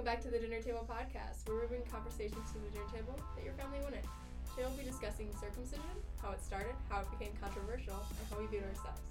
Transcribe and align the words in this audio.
welcome 0.00 0.16
back 0.16 0.24
to 0.24 0.30
the 0.30 0.38
Dinner 0.38 0.62
Table 0.62 0.88
Podcast, 0.88 1.46
where 1.46 1.60
we 1.60 1.66
bring 1.66 1.82
conversations 1.82 2.50
to 2.52 2.58
the 2.58 2.70
dinner 2.72 2.88
table 2.90 3.20
that 3.36 3.44
your 3.44 3.52
family 3.52 3.76
wouldn't. 3.84 4.02
Today 4.48 4.64
we'll 4.64 4.78
be 4.78 4.82
discussing 4.82 5.28
circumcision, 5.38 5.92
how 6.22 6.30
it 6.30 6.42
started, 6.42 6.72
how 6.88 7.02
it 7.02 7.10
became 7.10 7.34
controversial, 7.38 8.00
and 8.08 8.24
how 8.32 8.40
we 8.40 8.46
viewed 8.46 8.64
ourselves. 8.64 9.02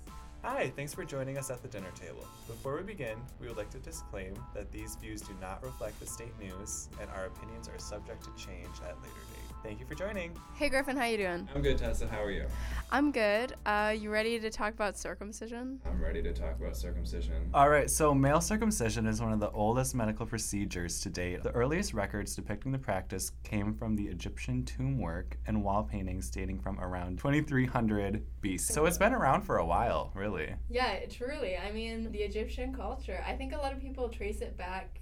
Hi, 0.41 0.73
thanks 0.75 0.91
for 0.91 1.05
joining 1.05 1.37
us 1.37 1.51
at 1.51 1.61
the 1.61 1.67
dinner 1.67 1.91
table. 1.93 2.25
Before 2.47 2.75
we 2.75 2.81
begin, 2.81 3.19
we 3.39 3.47
would 3.47 3.55
like 3.57 3.69
to 3.69 3.77
disclaim 3.77 4.33
that 4.55 4.71
these 4.71 4.95
views 4.95 5.21
do 5.21 5.35
not 5.39 5.61
reflect 5.61 5.99
the 5.99 6.07
state 6.07 6.33
news, 6.39 6.89
and 6.99 7.07
our 7.11 7.25
opinions 7.25 7.69
are 7.69 7.77
subject 7.77 8.23
to 8.23 8.31
change 8.43 8.73
at 8.81 8.97
later 8.97 9.25
date. 9.29 9.38
Thank 9.61 9.81
you 9.81 9.85
for 9.85 9.93
joining. 9.93 10.31
Hey 10.55 10.69
Griffin, 10.69 10.95
how 10.95 11.05
you 11.05 11.17
doing? 11.17 11.47
I'm 11.53 11.61
good, 11.61 11.77
Tessa. 11.77 12.07
How 12.07 12.23
are 12.23 12.31
you? 12.31 12.45
I'm 12.91 13.11
good. 13.11 13.55
Uh, 13.65 13.93
you 13.97 14.09
ready 14.09 14.39
to 14.39 14.49
talk 14.49 14.73
about 14.73 14.97
circumcision? 14.97 15.81
I'm 15.85 16.01
ready 16.01 16.23
to 16.23 16.31
talk 16.33 16.55
about 16.59 16.77
circumcision. 16.77 17.49
All 17.53 17.69
right, 17.69 17.89
so 17.89 18.15
male 18.15 18.39
circumcision 18.39 19.05
is 19.05 19.21
one 19.21 19.33
of 19.33 19.41
the 19.41 19.51
oldest 19.51 19.93
medical 19.95 20.25
procedures 20.25 21.01
to 21.01 21.09
date. 21.09 21.43
The 21.43 21.51
earliest 21.51 21.93
records 21.93 22.35
depicting 22.35 22.71
the 22.71 22.77
practice 22.79 23.33
came 23.43 23.73
from 23.73 23.97
the 23.97 24.07
Egyptian 24.07 24.63
tomb 24.63 24.97
work 24.97 25.37
and 25.45 25.61
wall 25.61 25.83
paintings 25.83 26.29
dating 26.29 26.59
from 26.61 26.79
around 26.79 27.17
2300 27.19 28.23
BC. 28.41 28.59
So 28.61 28.85
it's 28.85 28.97
been 28.97 29.13
around 29.13 29.41
for 29.41 29.57
a 29.57 29.65
while, 29.65 30.11
really. 30.15 30.55
Yeah, 30.69 30.99
truly. 31.11 31.57
I 31.57 31.71
mean, 31.73 32.11
the 32.13 32.19
Egyptian 32.19 32.73
culture. 32.73 33.21
I 33.27 33.33
think 33.33 33.53
a 33.53 33.57
lot 33.57 33.73
of 33.73 33.81
people 33.81 34.07
trace 34.07 34.39
it 34.39 34.57
back 34.57 35.01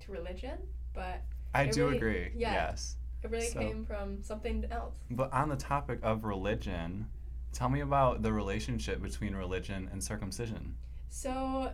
to 0.00 0.10
religion, 0.12 0.58
but 0.92 1.22
I 1.54 1.66
do 1.66 1.84
really- 1.84 1.96
agree. 1.98 2.32
yeah. 2.34 2.52
Yes. 2.52 2.96
It 3.22 3.30
really 3.30 3.46
So- 3.48 3.60
came 3.60 3.84
from 3.84 4.22
something 4.22 4.64
else. 4.70 4.94
But 5.10 5.32
on 5.32 5.48
the 5.48 5.56
topic 5.56 5.98
of 6.02 6.24
religion, 6.24 7.08
tell 7.52 7.68
me 7.68 7.80
about 7.80 8.22
the 8.22 8.32
relationship 8.32 9.02
between 9.02 9.34
religion 9.34 9.88
and 9.92 10.02
circumcision. 10.02 10.76
So, 11.08 11.72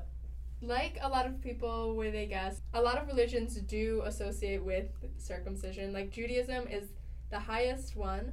like 0.60 0.98
a 1.00 1.08
lot 1.08 1.26
of 1.26 1.40
people 1.40 1.94
would, 1.96 2.14
I 2.16 2.24
guess, 2.26 2.60
a 2.74 2.82
lot 2.82 2.98
of 2.98 3.06
religions 3.06 3.54
do 3.60 4.02
associate 4.04 4.64
with 4.64 4.86
circumcision. 5.16 5.92
Like 5.92 6.10
Judaism 6.10 6.66
is 6.66 6.88
the 7.30 7.38
highest 7.38 7.94
one, 7.94 8.32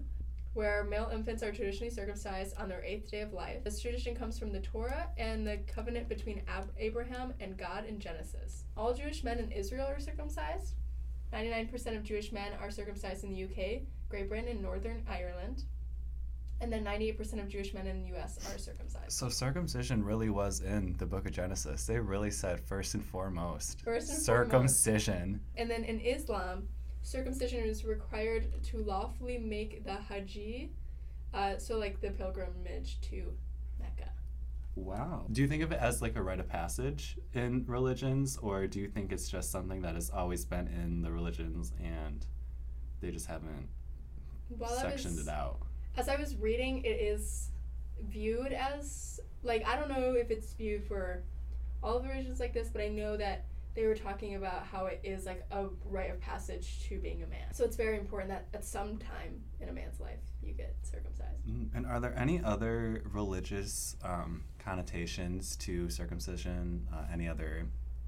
where 0.53 0.83
male 0.85 1.09
infants 1.13 1.43
are 1.43 1.51
traditionally 1.51 1.91
circumcised 1.91 2.55
on 2.57 2.69
their 2.69 2.81
eighth 2.83 3.11
day 3.11 3.19
of 3.21 3.33
life. 3.33 3.63
This 3.63 3.79
tradition 3.81 4.15
comes 4.15 4.39
from 4.39 4.51
the 4.53 4.61
Torah 4.61 5.09
and 5.17 5.45
the 5.45 5.57
covenant 5.67 6.07
between 6.07 6.41
Ab- 6.47 6.71
Abraham 6.77 7.33
and 7.41 7.57
God 7.57 7.85
in 7.85 7.99
Genesis. 7.99 8.63
All 8.77 8.93
Jewish 8.93 9.21
men 9.23 9.37
in 9.37 9.51
Israel 9.51 9.85
are 9.87 9.99
circumcised. 9.99 10.75
99% 11.33 11.97
of 11.97 12.03
Jewish 12.03 12.31
men 12.31 12.51
are 12.61 12.71
circumcised 12.71 13.23
in 13.23 13.33
the 13.33 13.43
UK, 13.43 13.81
Great 14.09 14.29
Britain, 14.29 14.47
and 14.49 14.61
Northern 14.61 15.03
Ireland. 15.09 15.63
And 16.61 16.71
then 16.71 16.85
98% 16.85 17.41
of 17.41 17.49
Jewish 17.49 17.73
men 17.73 17.85
in 17.85 18.01
the 18.01 18.15
US 18.15 18.37
are 18.49 18.57
circumcised. 18.57 19.11
So 19.11 19.27
circumcision 19.27 20.03
really 20.03 20.29
was 20.29 20.61
in 20.61 20.95
the 20.97 21.05
book 21.05 21.25
of 21.25 21.33
Genesis. 21.33 21.85
They 21.85 21.99
really 21.99 22.31
said 22.31 22.61
first 22.61 22.93
and 22.93 23.03
foremost 23.05 23.81
First 23.81 24.09
and 24.09 24.25
foremost. 24.25 24.51
circumcision. 24.85 25.41
And 25.57 25.69
then 25.69 25.83
in 25.83 25.99
Islam, 25.99 26.69
circumcision 27.01 27.59
is 27.65 27.83
required 27.83 28.47
to 28.63 28.77
lawfully 28.77 29.37
make 29.37 29.83
the 29.83 29.95
Hajj, 29.95 30.69
uh, 31.33 31.57
so 31.57 31.77
like 31.77 31.99
the 31.99 32.11
pilgrimage 32.11 33.01
to. 33.09 33.33
Wow. 34.75 35.25
Do 35.31 35.41
you 35.41 35.47
think 35.47 35.63
of 35.63 35.71
it 35.71 35.79
as 35.79 36.01
like 36.01 36.15
a 36.17 36.21
rite 36.21 36.39
of 36.39 36.49
passage 36.49 37.17
in 37.33 37.63
religions, 37.65 38.37
or 38.41 38.67
do 38.67 38.79
you 38.79 38.87
think 38.89 39.11
it's 39.11 39.29
just 39.29 39.51
something 39.51 39.81
that 39.81 39.95
has 39.95 40.09
always 40.09 40.43
been 40.45 40.67
in 40.67 41.01
the 41.01 41.11
religions 41.11 41.71
and 41.81 42.25
they 43.01 43.11
just 43.11 43.27
haven't 43.27 43.69
While 44.49 44.75
sectioned 44.75 45.15
was, 45.17 45.27
it 45.27 45.31
out? 45.31 45.59
as 45.97 46.09
I 46.09 46.17
was 46.17 46.35
reading, 46.35 46.83
it 46.83 46.99
is 47.01 47.51
viewed 48.09 48.51
as 48.51 49.21
like 49.43 49.65
I 49.65 49.77
don't 49.77 49.87
know 49.89 50.13
if 50.13 50.29
it's 50.29 50.53
viewed 50.53 50.83
for 50.85 51.23
all 51.81 51.99
the 51.99 52.09
religions 52.09 52.39
like 52.39 52.53
this, 52.53 52.69
but 52.69 52.81
I 52.81 52.89
know 52.89 53.15
that 53.15 53.45
they 53.75 53.85
were 53.85 53.95
talking 53.95 54.35
about 54.35 54.63
how 54.65 54.85
it 54.85 55.01
is 55.03 55.25
like 55.25 55.45
a 55.51 55.65
rite 55.83 56.09
of 56.09 56.19
passage 56.21 56.79
to 56.87 56.97
being 56.99 57.23
a 57.23 57.27
man. 57.27 57.53
So 57.53 57.65
it's 57.65 57.75
very 57.75 57.97
important 57.97 58.29
that 58.31 58.47
at 58.53 58.63
some 58.63 58.97
time 58.97 59.41
in 59.59 59.67
a 59.69 59.73
man's 59.73 59.99
life 59.99 60.19
you 60.41 60.53
get 60.53 60.75
circumcised. 60.83 61.45
Mm, 61.47 61.69
And 61.75 61.85
are 61.85 61.99
there 61.99 62.17
any 62.17 62.41
other 62.43 63.03
religious 63.11 63.97
um, 64.03 64.43
connotations 64.59 65.55
to 65.57 65.89
circumcision? 65.89 66.87
Uh, 66.93 67.03
any 67.11 67.27
other 67.27 67.65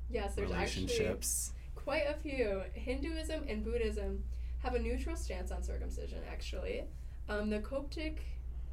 Yes, 0.09 0.36
there's 0.36 0.52
actually 0.52 0.86
relationships? 0.86 1.52
quite 1.75 2.06
a 2.08 2.14
few. 2.14 2.62
Hinduism 2.74 3.44
and 3.50 3.64
Buddhism 3.64 4.24
have 4.59 4.74
a 4.74 4.80
neutral 4.80 5.16
stance 5.18 5.52
on 5.52 5.62
circumcision, 5.64 6.20
actually. 6.31 6.84
Um, 7.30 7.50
the 7.50 7.59
Coptic 7.59 8.22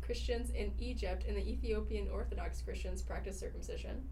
Christians 0.00 0.50
in 0.50 0.72
Egypt 0.78 1.24
and 1.26 1.36
the 1.36 1.42
Ethiopian 1.42 2.08
Orthodox 2.08 2.62
Christians 2.62 3.02
practice 3.02 3.38
circumcision. 3.38 4.08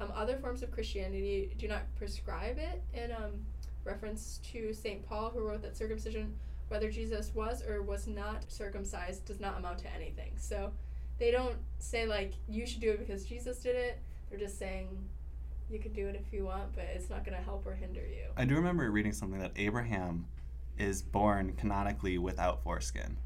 Um, 0.00 0.12
other 0.14 0.36
forms 0.36 0.62
of 0.62 0.70
Christianity 0.70 1.54
do 1.58 1.68
not 1.68 1.82
prescribe 1.96 2.58
it 2.58 2.82
in 2.92 3.12
um, 3.12 3.44
reference 3.84 4.40
to 4.52 4.72
St. 4.72 5.06
Paul, 5.08 5.30
who 5.30 5.40
wrote 5.40 5.62
that 5.62 5.76
circumcision, 5.76 6.34
whether 6.68 6.90
Jesus 6.90 7.32
was 7.34 7.62
or 7.62 7.82
was 7.82 8.06
not 8.06 8.50
circumcised, 8.50 9.24
does 9.26 9.40
not 9.40 9.58
amount 9.58 9.78
to 9.80 9.94
anything. 9.94 10.32
So 10.36 10.72
they 11.18 11.30
don't 11.30 11.56
say, 11.78 12.06
like, 12.06 12.32
you 12.48 12.66
should 12.66 12.80
do 12.80 12.90
it 12.90 12.98
because 12.98 13.24
Jesus 13.24 13.58
did 13.58 13.76
it. 13.76 14.00
They're 14.28 14.38
just 14.38 14.58
saying, 14.58 14.88
you 15.70 15.78
could 15.78 15.94
do 15.94 16.08
it 16.08 16.16
if 16.16 16.32
you 16.32 16.44
want, 16.44 16.74
but 16.74 16.84
it's 16.94 17.08
not 17.08 17.24
going 17.24 17.36
to 17.36 17.42
help 17.42 17.66
or 17.66 17.74
hinder 17.74 18.00
you. 18.00 18.24
I 18.36 18.44
do 18.44 18.54
remember 18.54 18.90
reading 18.90 19.12
something 19.12 19.40
that 19.40 19.52
Abraham 19.56 20.26
is 20.78 21.02
born 21.02 21.52
canonically 21.52 22.18
without 22.18 22.62
foreskin. 22.62 23.16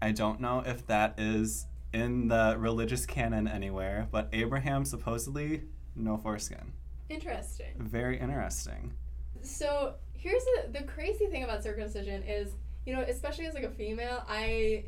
I 0.00 0.12
don't 0.12 0.40
know 0.40 0.62
if 0.64 0.86
that 0.86 1.14
is 1.18 1.66
in 1.94 2.26
the 2.26 2.56
religious 2.58 3.06
canon 3.06 3.46
anywhere, 3.46 4.08
but 4.10 4.28
Abraham 4.32 4.84
supposedly 4.84 5.62
no 5.94 6.16
foreskin. 6.16 6.72
Interesting. 7.08 7.74
Very 7.78 8.18
interesting. 8.18 8.92
So 9.42 9.94
here's 10.12 10.44
the 10.44 10.80
the 10.80 10.84
crazy 10.84 11.26
thing 11.26 11.44
about 11.44 11.62
circumcision 11.62 12.24
is, 12.24 12.56
you 12.84 12.94
know, 12.94 13.02
especially 13.02 13.46
as 13.46 13.54
like 13.54 13.62
a 13.62 13.70
female, 13.70 14.24
I, 14.28 14.86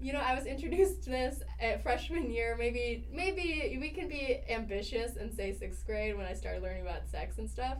you 0.00 0.14
know, 0.14 0.20
I 0.20 0.34
was 0.34 0.46
introduced 0.54 1.02
to 1.04 1.10
this 1.10 1.42
at 1.60 1.82
freshman 1.82 2.30
year. 2.30 2.56
Maybe 2.58 3.06
maybe 3.12 3.76
we 3.78 3.90
can 3.90 4.08
be 4.08 4.40
ambitious 4.48 5.16
and 5.16 5.32
say 5.32 5.52
sixth 5.52 5.84
grade 5.84 6.16
when 6.16 6.24
I 6.24 6.32
started 6.32 6.62
learning 6.62 6.82
about 6.82 7.06
sex 7.06 7.36
and 7.36 7.50
stuff, 7.50 7.78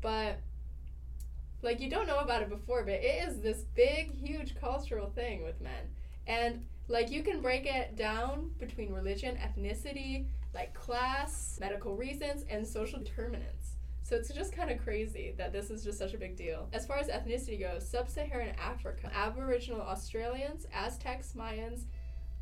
but 0.00 0.38
like 1.60 1.80
you 1.80 1.90
don't 1.90 2.06
know 2.06 2.18
about 2.18 2.42
it 2.42 2.48
before, 2.48 2.84
but 2.84 2.94
it 2.94 3.28
is 3.28 3.40
this 3.40 3.64
big, 3.74 4.16
huge 4.16 4.54
cultural 4.60 5.10
thing 5.10 5.42
with 5.42 5.60
men, 5.60 5.90
and 6.28 6.64
like 6.88 7.10
you 7.10 7.22
can 7.22 7.40
break 7.40 7.66
it 7.66 7.96
down 7.96 8.50
between 8.58 8.92
religion, 8.92 9.36
ethnicity, 9.36 10.26
like 10.54 10.74
class, 10.74 11.56
medical 11.60 11.96
reasons, 11.96 12.44
and 12.50 12.66
social 12.66 12.98
determinants. 12.98 13.76
So 14.02 14.16
it's 14.16 14.28
just 14.28 14.54
kind 14.54 14.70
of 14.70 14.82
crazy 14.82 15.32
that 15.38 15.52
this 15.52 15.70
is 15.70 15.84
just 15.84 15.98
such 15.98 16.12
a 16.12 16.18
big 16.18 16.36
deal. 16.36 16.68
As 16.72 16.84
far 16.86 16.98
as 16.98 17.08
ethnicity 17.08 17.58
goes, 17.58 17.88
sub 17.88 18.08
Saharan 18.08 18.54
Africa, 18.58 19.10
Aboriginal 19.14 19.80
Australians, 19.80 20.66
Aztecs, 20.72 21.32
Mayans, 21.36 21.84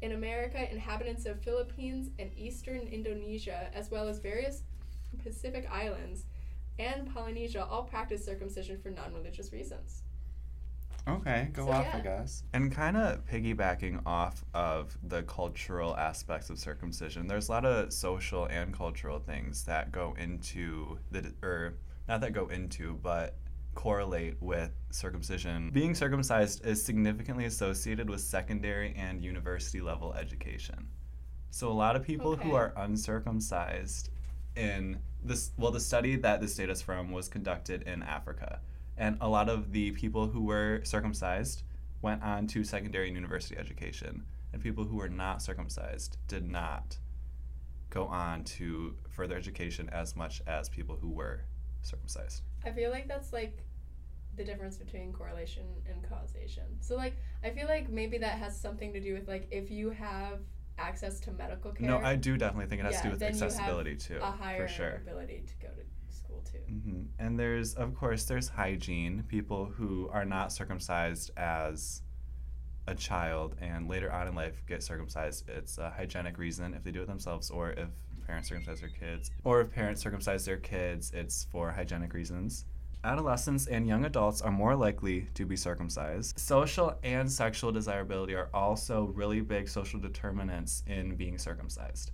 in 0.02 0.12
America, 0.12 0.70
inhabitants 0.70 1.26
of 1.26 1.42
Philippines 1.42 2.10
and 2.18 2.30
eastern 2.36 2.88
Indonesia, 2.88 3.70
as 3.74 3.90
well 3.90 4.08
as 4.08 4.18
various 4.18 4.62
Pacific 5.22 5.68
islands 5.70 6.24
and 6.78 7.12
Polynesia, 7.12 7.64
all 7.64 7.82
practice 7.84 8.24
circumcision 8.24 8.80
for 8.80 8.90
non 8.90 9.12
religious 9.12 9.52
reasons. 9.52 10.02
Okay, 11.08 11.48
go 11.52 11.66
So, 11.66 11.72
off, 11.72 11.86
I 11.94 12.00
guess. 12.00 12.42
And 12.52 12.70
kind 12.72 12.96
of 12.96 13.24
piggybacking 13.26 14.02
off 14.06 14.44
of 14.54 14.96
the 15.02 15.22
cultural 15.22 15.96
aspects 15.96 16.50
of 16.50 16.58
circumcision, 16.58 17.26
there's 17.26 17.48
a 17.48 17.52
lot 17.52 17.64
of 17.64 17.92
social 17.92 18.46
and 18.46 18.72
cultural 18.72 19.18
things 19.18 19.64
that 19.64 19.92
go 19.92 20.14
into 20.18 20.98
the, 21.10 21.32
or 21.42 21.74
not 22.08 22.20
that 22.20 22.32
go 22.32 22.48
into, 22.48 22.94
but 23.02 23.36
correlate 23.74 24.36
with 24.40 24.72
circumcision. 24.90 25.70
Being 25.72 25.94
circumcised 25.94 26.66
is 26.66 26.82
significantly 26.82 27.44
associated 27.44 28.10
with 28.10 28.20
secondary 28.20 28.94
and 28.96 29.24
university 29.24 29.80
level 29.80 30.12
education. 30.14 30.88
So 31.50 31.68
a 31.68 31.72
lot 31.72 31.96
of 31.96 32.04
people 32.04 32.36
who 32.36 32.54
are 32.54 32.72
uncircumcised 32.76 34.10
in 34.56 34.98
this, 35.22 35.52
well, 35.56 35.70
the 35.70 35.80
study 35.80 36.16
that 36.16 36.40
this 36.40 36.54
data 36.54 36.72
is 36.72 36.82
from 36.82 37.10
was 37.10 37.28
conducted 37.28 37.82
in 37.82 38.02
Africa 38.02 38.60
and 39.00 39.16
a 39.20 39.28
lot 39.28 39.48
of 39.48 39.72
the 39.72 39.90
people 39.92 40.28
who 40.28 40.42
were 40.44 40.80
circumcised 40.84 41.64
went 42.02 42.22
on 42.22 42.46
to 42.46 42.62
secondary 42.62 43.08
and 43.08 43.16
university 43.16 43.56
education 43.58 44.24
and 44.52 44.62
people 44.62 44.84
who 44.84 44.96
were 44.96 45.08
not 45.08 45.42
circumcised 45.42 46.18
did 46.28 46.48
not 46.48 46.96
go 47.88 48.04
on 48.04 48.44
to 48.44 48.94
further 49.08 49.36
education 49.36 49.88
as 49.90 50.14
much 50.14 50.40
as 50.46 50.68
people 50.68 50.96
who 51.00 51.10
were 51.10 51.40
circumcised 51.82 52.42
I 52.64 52.70
feel 52.70 52.90
like 52.90 53.08
that's 53.08 53.32
like 53.32 53.64
the 54.36 54.44
difference 54.44 54.76
between 54.76 55.12
correlation 55.12 55.64
and 55.88 56.08
causation. 56.08 56.64
So 56.80 56.96
like 56.96 57.16
I 57.42 57.50
feel 57.50 57.66
like 57.66 57.90
maybe 57.90 58.18
that 58.18 58.38
has 58.38 58.58
something 58.58 58.92
to 58.92 59.00
do 59.00 59.14
with 59.14 59.28
like 59.28 59.48
if 59.50 59.70
you 59.70 59.90
have 59.90 60.40
access 60.80 61.20
to 61.20 61.32
medical 61.32 61.72
care, 61.72 61.86
no 61.86 61.98
i 61.98 62.16
do 62.16 62.36
definitely 62.36 62.66
think 62.66 62.80
it 62.80 62.84
has 62.84 62.96
Yeah, 62.96 63.00
to 63.02 63.06
do 63.08 63.10
with 63.12 63.20
then 63.20 63.28
you 63.34 63.40
have 63.40 63.44
accessibility 63.50 63.96
too 63.96 64.18
a 64.22 64.30
higher 64.30 64.56
for 64.56 64.68
sure 64.68 64.94
ability 64.96 65.44
to 65.46 65.66
go 65.66 65.72
to 65.74 66.14
school 66.16 66.42
too. 66.50 66.58
hmm 66.68 67.02
And 67.18 67.38
there's, 67.38 67.74
of 67.74 67.94
course, 67.94 68.24
there's 68.24 68.48
hygiene. 68.48 69.24
People 69.28 69.66
who 69.66 70.08
are 70.12 70.24
not 70.24 70.52
circumcised 70.52 71.30
as 71.36 72.02
a 72.86 72.94
child 72.94 73.56
and 73.60 73.88
later 73.88 74.10
on 74.12 74.28
in 74.28 74.34
life 74.34 74.62
get 74.66 74.82
circumcised. 74.82 75.48
It's 75.48 75.78
a 75.78 75.90
hygienic 75.90 76.38
reason 76.38 76.74
if 76.74 76.82
they 76.84 76.90
do 76.92 77.02
it 77.02 77.06
themselves, 77.08 77.50
or 77.50 77.72
if 77.72 77.88
parents 78.26 78.48
circumcise 78.48 78.80
their 78.80 78.90
kids, 78.90 79.30
or 79.44 79.60
if 79.60 79.70
parents 79.70 80.00
circumcise 80.02 80.44
their 80.44 80.56
kids, 80.58 81.12
it's 81.14 81.46
for 81.52 81.70
hygienic 81.72 82.12
reasons. 82.14 82.64
Adolescents 83.02 83.66
and 83.66 83.88
young 83.88 84.04
adults 84.04 84.42
are 84.42 84.52
more 84.52 84.76
likely 84.76 85.26
to 85.32 85.46
be 85.46 85.56
circumcised. 85.56 86.38
Social 86.38 86.98
and 87.02 87.30
sexual 87.32 87.72
desirability 87.72 88.34
are 88.34 88.50
also 88.52 89.04
really 89.14 89.40
big 89.40 89.70
social 89.70 89.98
determinants 89.98 90.82
in 90.86 91.16
being 91.16 91.38
circumcised. 91.38 92.10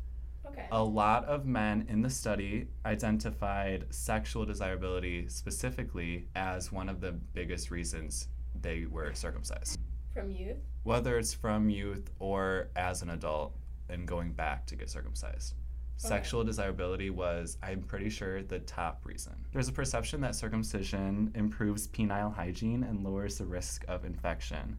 Okay. 0.47 0.69
A 0.71 0.83
lot 0.83 1.25
of 1.25 1.45
men 1.45 1.87
in 1.89 2.03
the 2.03 2.11
study 2.11 2.69
identified 2.85 3.87
sexual 3.91 4.45
desirability 4.45 5.29
specifically 5.29 6.29
as 6.37 6.71
one 6.71 6.89
of 6.89 7.01
the 7.01 7.11
biggest 7.11 7.73
reasons 7.73 8.29
they 8.61 8.87
were 8.87 9.13
circumcised. 9.13 9.81
From 10.15 10.31
youth. 10.31 10.59
Whether 10.85 11.19
it's 11.19 11.35
from 11.35 11.69
youth 11.69 12.13
or 12.21 12.69
as 12.77 13.03
an 13.03 13.11
adult 13.11 13.57
and 13.89 14.07
going 14.07 14.33
back 14.33 14.67
to 14.67 14.77
get 14.77 14.89
circumcised. 14.89 15.55
Sexual 15.99 16.45
desirability 16.45 17.11
was, 17.11 17.57
I'm 17.63 17.83
pretty 17.83 18.11
sure, 18.11 18.43
the 18.43 18.59
top 18.61 19.01
reason. 19.05 19.33
There's 19.53 19.69
a 19.69 19.73
perception 19.73 20.21
that 20.21 20.35
circumcision 20.35 21.33
improves 21.35 21.89
penile 21.89 22.35
hygiene 22.35 22.83
and 22.85 23.03
lowers 23.03 23.39
the 23.39 23.47
risk 23.47 23.85
of 23.89 24.05
infection, 24.05 24.79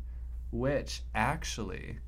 which 0.51 1.01
actually 1.15 1.99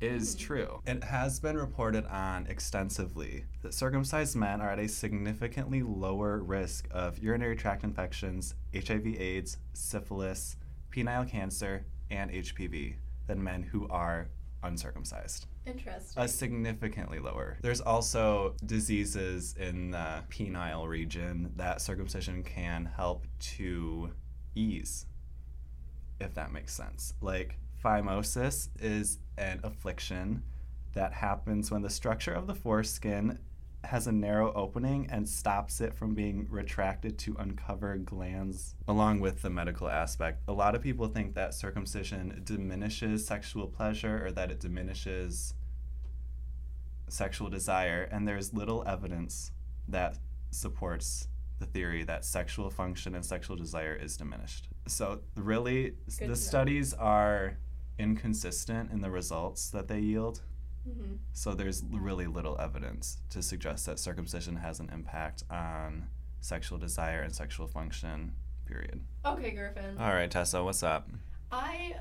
is 0.00 0.34
Hmm. 0.34 0.38
true. 0.40 0.82
It 0.86 1.02
has 1.02 1.40
been 1.40 1.56
reported 1.56 2.04
on 2.06 2.46
extensively 2.46 3.46
that 3.62 3.74
circumcised 3.74 4.36
men 4.36 4.60
are 4.60 4.70
at 4.70 4.78
a 4.78 4.86
significantly 4.86 5.82
lower 5.82 6.38
risk 6.38 6.86
of 6.90 7.18
urinary 7.18 7.56
tract 7.56 7.82
infections, 7.82 8.54
HIV/AIDS, 8.74 9.56
syphilis, 9.72 10.56
penile 10.92 11.28
cancer, 11.28 11.84
and 12.10 12.30
HPV 12.30 12.96
than 13.26 13.42
men 13.42 13.62
who 13.64 13.88
are 13.88 14.28
uncircumcised 14.62 15.46
Interesting. 15.68 16.22
a 16.22 16.28
significantly 16.28 17.18
lower. 17.18 17.58
There's 17.60 17.80
also 17.80 18.54
diseases 18.64 19.54
in 19.58 19.90
the 19.90 20.24
penile 20.30 20.88
region 20.88 21.52
that 21.56 21.80
circumcision 21.80 22.42
can 22.42 22.86
help 22.96 23.26
to 23.56 24.12
ease, 24.54 25.06
if 26.20 26.34
that 26.34 26.52
makes 26.52 26.74
sense. 26.74 27.14
Like 27.20 27.58
phimosis 27.84 28.68
is 28.80 29.18
an 29.36 29.60
affliction 29.62 30.42
that 30.94 31.12
happens 31.12 31.70
when 31.70 31.82
the 31.82 31.90
structure 31.90 32.32
of 32.32 32.46
the 32.46 32.54
foreskin 32.54 33.38
has 33.84 34.06
a 34.08 34.12
narrow 34.12 34.52
opening 34.54 35.08
and 35.10 35.28
stops 35.28 35.80
it 35.80 35.94
from 35.94 36.14
being 36.14 36.46
retracted 36.50 37.16
to 37.18 37.36
uncover 37.38 37.96
glans. 37.98 38.74
Along 38.88 39.20
with 39.20 39.42
the 39.42 39.50
medical 39.50 39.88
aspect, 39.88 40.42
a 40.48 40.52
lot 40.52 40.74
of 40.74 40.82
people 40.82 41.06
think 41.06 41.34
that 41.34 41.54
circumcision 41.54 42.40
diminishes 42.44 43.24
sexual 43.26 43.68
pleasure 43.68 44.26
or 44.26 44.32
that 44.32 44.50
it 44.50 44.58
diminishes 44.58 45.54
sexual 47.12 47.48
desire, 47.48 48.08
and 48.10 48.26
there's 48.26 48.52
little 48.54 48.84
evidence 48.86 49.52
that 49.88 50.18
supports 50.50 51.28
the 51.58 51.66
theory 51.66 52.04
that 52.04 52.24
sexual 52.24 52.70
function 52.70 53.14
and 53.14 53.24
sexual 53.24 53.56
desire 53.56 53.94
is 53.94 54.16
diminished. 54.16 54.68
So, 54.86 55.20
really, 55.34 55.94
Good 56.18 56.30
the 56.30 56.36
studies 56.36 56.94
are 56.94 57.58
inconsistent 57.98 58.92
in 58.92 59.00
the 59.00 59.10
results 59.10 59.70
that 59.70 59.88
they 59.88 60.00
yield. 60.00 60.40
hmm 60.84 61.14
So, 61.32 61.54
there's 61.54 61.82
really 61.90 62.26
little 62.26 62.58
evidence 62.60 63.18
to 63.30 63.42
suggest 63.42 63.86
that 63.86 63.98
circumcision 63.98 64.56
has 64.56 64.80
an 64.80 64.90
impact 64.92 65.42
on 65.50 66.06
sexual 66.40 66.78
desire 66.78 67.22
and 67.22 67.34
sexual 67.34 67.66
function, 67.66 68.32
period. 68.66 69.00
Okay, 69.26 69.50
Griffin. 69.50 69.96
All 69.98 70.12
right, 70.14 70.30
Tessa, 70.30 70.62
what's 70.62 70.82
up? 70.82 71.08
I 71.50 71.94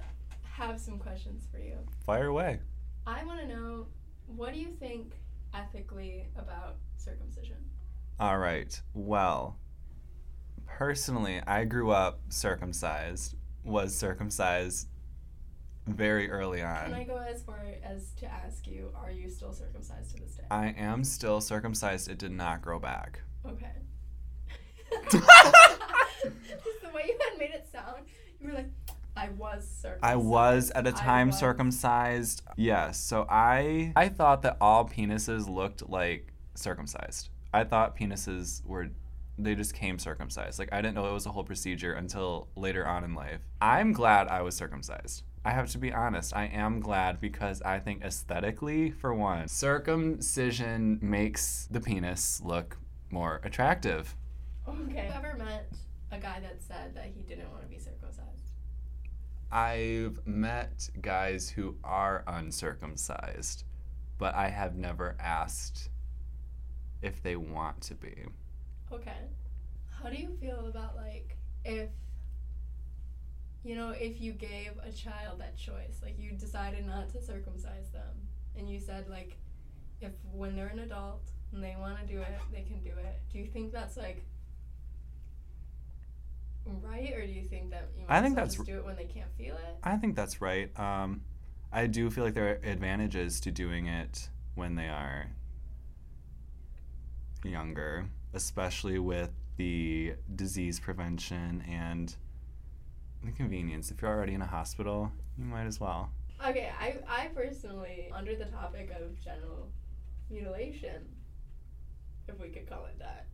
have 0.44 0.80
some 0.80 1.00
questions 1.00 1.48
for 1.52 1.58
you. 1.58 1.78
Fire 2.06 2.28
away. 2.28 2.60
I 3.06 3.24
want 3.24 3.40
to 3.40 3.48
know 3.48 3.88
what 4.28 4.54
do 4.54 4.60
you 4.60 4.70
think 4.80 5.14
ethically 5.54 6.28
about 6.38 6.78
circumcision? 6.98 7.58
All 8.20 8.38
right. 8.38 8.80
Well, 8.94 9.58
personally, 10.66 11.42
I 11.46 11.66
grew 11.66 11.92
up 11.92 12.20
circumcised, 12.30 13.36
was 13.64 13.96
circumcised 13.96 14.88
very 15.88 16.30
early 16.30 16.62
on. 16.62 16.86
Can 16.86 16.94
I 16.94 17.04
go 17.04 17.18
as 17.18 17.44
far 17.44 17.64
as 17.84 18.12
to 18.16 18.26
ask 18.26 18.68
you, 18.68 18.92
are 18.96 19.12
you 19.12 19.30
still 19.30 19.54
circumcised 19.54 20.16
to 20.16 20.22
this 20.22 20.36
day? 20.36 20.44
I 20.52 20.68
am 20.78 21.04
still 21.04 21.40
circumcised. 21.40 22.10
It 22.10 22.18
did 22.18 22.32
not 22.32 22.62
grow 22.62 22.80
back. 22.80 23.22
Okay. 23.46 23.72
Just 25.12 25.26
the 26.82 26.90
way 26.94 27.04
you 27.08 27.18
had 27.30 27.40
made 27.40 27.52
it 27.52 27.68
sound, 27.72 28.06
you 28.40 28.48
were 28.48 28.54
like, 28.54 28.70
I 29.18 29.30
was 29.30 29.68
circumcised. 29.68 30.04
I 30.04 30.16
was 30.16 30.72
at 30.72 30.88
a 30.88 30.92
time 30.92 31.28
was." 31.28 31.40
circumcised. 31.40 32.44
Yes. 32.56 33.00
So 33.00 33.26
I 33.30 33.94
I 33.96 34.10
thought 34.10 34.44
that 34.44 34.58
all 34.62 34.88
penises 34.88 35.50
looked 35.50 35.90
like 35.90 36.34
circumcised. 36.56 37.30
I 37.54 37.64
thought 37.64 37.98
penises 37.98 38.66
were 38.66 38.90
they 39.40 39.56
just 39.56 39.74
came 39.74 40.00
circumcised. 40.00 40.60
Like 40.60 40.70
I 40.72 40.82
didn't 40.82 40.96
know 40.96 41.08
it 41.08 41.14
was 41.14 41.26
a 41.26 41.32
whole 41.32 41.44
procedure 41.44 41.94
until 41.94 42.48
later 42.56 42.88
on 42.88 43.04
in 43.04 43.14
life. 43.14 43.42
I'm 43.62 43.94
glad 43.94 44.28
I 44.28 44.42
was 44.42 44.56
circumcised. 44.56 45.24
I 45.46 45.52
have 45.52 45.70
to 45.72 45.78
be 45.78 45.94
honest. 45.94 46.36
I 46.36 46.46
am 46.48 46.80
glad 46.82 47.22
because 47.22 47.62
I 47.62 47.80
think 47.80 48.04
aesthetically, 48.04 48.92
for 48.92 49.14
one, 49.14 49.48
circumcision 49.48 51.00
makes 51.02 51.68
the 51.72 51.80
penis 51.80 52.42
look 52.44 52.78
more 53.12 53.40
attractive. 53.44 54.16
Okay. 54.68 55.08
Have 55.08 55.24
you 55.24 55.30
ever 55.30 55.38
met 55.38 55.72
a 56.12 56.20
guy 56.20 56.40
that 56.42 56.62
said 56.62 56.94
that 56.96 57.12
he 57.16 57.22
didn't 57.22 57.50
want 57.52 57.62
to 57.62 57.68
be 57.70 57.78
circumcised? 57.78 58.37
I've 59.52 60.26
met 60.26 60.90
guys 61.02 61.50
who 61.50 61.76
are 61.84 62.24
uncircumcised, 62.28 63.64
but 64.18 64.36
I 64.36 64.50
have 64.50 64.76
never 64.76 65.16
asked 65.20 65.90
if 67.02 67.22
they 67.24 67.36
want 67.36 67.82
to 67.82 67.96
be. 67.96 68.26
Okay. 68.92 69.12
How 69.90 70.10
do 70.10 70.16
you 70.16 70.36
feel 70.40 70.68
about 70.68 70.96
like 70.96 71.38
if 71.64 71.90
you 73.64 73.76
know, 73.76 73.90
if 73.90 74.22
you 74.22 74.32
gave 74.32 74.72
a 74.84 74.92
child 74.92 75.40
that 75.40 75.58
choice, 75.58 76.00
like 76.02 76.18
you 76.18 76.32
decided 76.32 76.86
not 76.86 77.10
to 77.10 77.22
circumcise 77.22 77.90
them 77.92 78.28
and 78.58 78.70
you 78.70 78.80
said 78.80 79.10
like 79.10 79.38
if 80.02 80.12
when 80.32 80.56
they're 80.56 80.68
an 80.68 80.80
adult 80.80 81.30
and 81.54 81.64
they 81.64 81.76
want 81.80 82.00
to 82.00 82.06
do 82.06 82.20
it, 82.20 82.40
they 82.52 82.62
can 82.62 82.80
do 82.82 82.90
it. 82.90 83.20
Do 83.32 83.40
you 83.40 83.46
think 83.46 83.72
that's 83.72 83.98
like 83.98 84.24
right 86.82 87.14
or 87.14 87.26
do 87.26 87.32
you 87.32 87.44
think 87.44 87.72
that 87.72 87.90
you 87.98 88.06
might 88.08 88.18
I 88.18 88.22
think 88.22 88.36
that's 88.36 88.56
do 88.56 88.78
it 88.78 88.86
when 88.86 88.96
they 88.96 89.06
can't 89.06 89.32
feel 89.38 89.56
it? 89.56 89.78
I 89.84 89.98
think 89.98 90.16
that's 90.16 90.42
right. 90.42 90.78
Um, 90.80 91.22
I 91.72 91.88
do 91.88 92.10
feel 92.10 92.24
like 92.24 92.34
there 92.34 92.50
are 92.50 92.70
advantages 92.70 93.40
to 93.42 93.52
doing 93.52 93.88
it 93.88 94.30
when 94.56 94.76
they 94.76 94.88
are 94.88 95.28
younger, 97.44 98.06
especially 98.34 99.00
with 99.00 99.32
the 99.58 100.14
disease 100.36 100.80
prevention 100.80 101.64
and 101.68 102.16
the 103.24 103.32
convenience. 103.32 103.92
If 103.92 104.02
you're 104.02 104.12
already 104.12 104.34
in 104.34 104.42
a 104.42 104.48
hospital, 104.48 105.12
you 105.38 105.46
might 105.46 105.66
as 105.66 105.80
well. 105.80 106.10
Okay, 106.46 106.72
I 106.80 106.98
I 107.08 107.28
personally 107.28 108.12
under 108.14 108.36
the 108.36 108.46
topic 108.46 108.92
of 108.92 109.20
genital 109.24 109.70
mutilation, 110.30 111.08
if 112.28 112.40
we 112.40 112.50
could 112.50 112.70
call 112.70 112.86
it 112.86 113.00
that. 113.00 113.26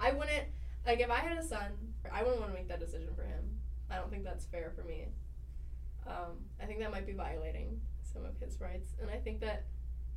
I 0.00 0.12
wouldn't 0.12 0.46
like 0.86 1.00
if 1.00 1.10
I 1.10 1.18
had 1.18 1.38
a 1.38 1.42
son, 1.42 1.72
I 2.12 2.22
wouldn't 2.22 2.40
want 2.40 2.52
to 2.52 2.58
make 2.58 2.68
that 2.68 2.80
decision 2.80 3.08
for 3.14 3.22
him. 3.22 3.58
I 3.90 3.96
don't 3.96 4.10
think 4.10 4.24
that's 4.24 4.46
fair 4.46 4.72
for 4.74 4.82
me. 4.84 5.08
Um, 6.06 6.38
I 6.60 6.66
think 6.66 6.80
that 6.80 6.90
might 6.90 7.06
be 7.06 7.12
violating 7.12 7.80
some 8.02 8.24
of 8.24 8.36
his 8.38 8.60
rights, 8.60 8.90
and 9.00 9.10
I 9.10 9.16
think 9.16 9.40
that 9.40 9.66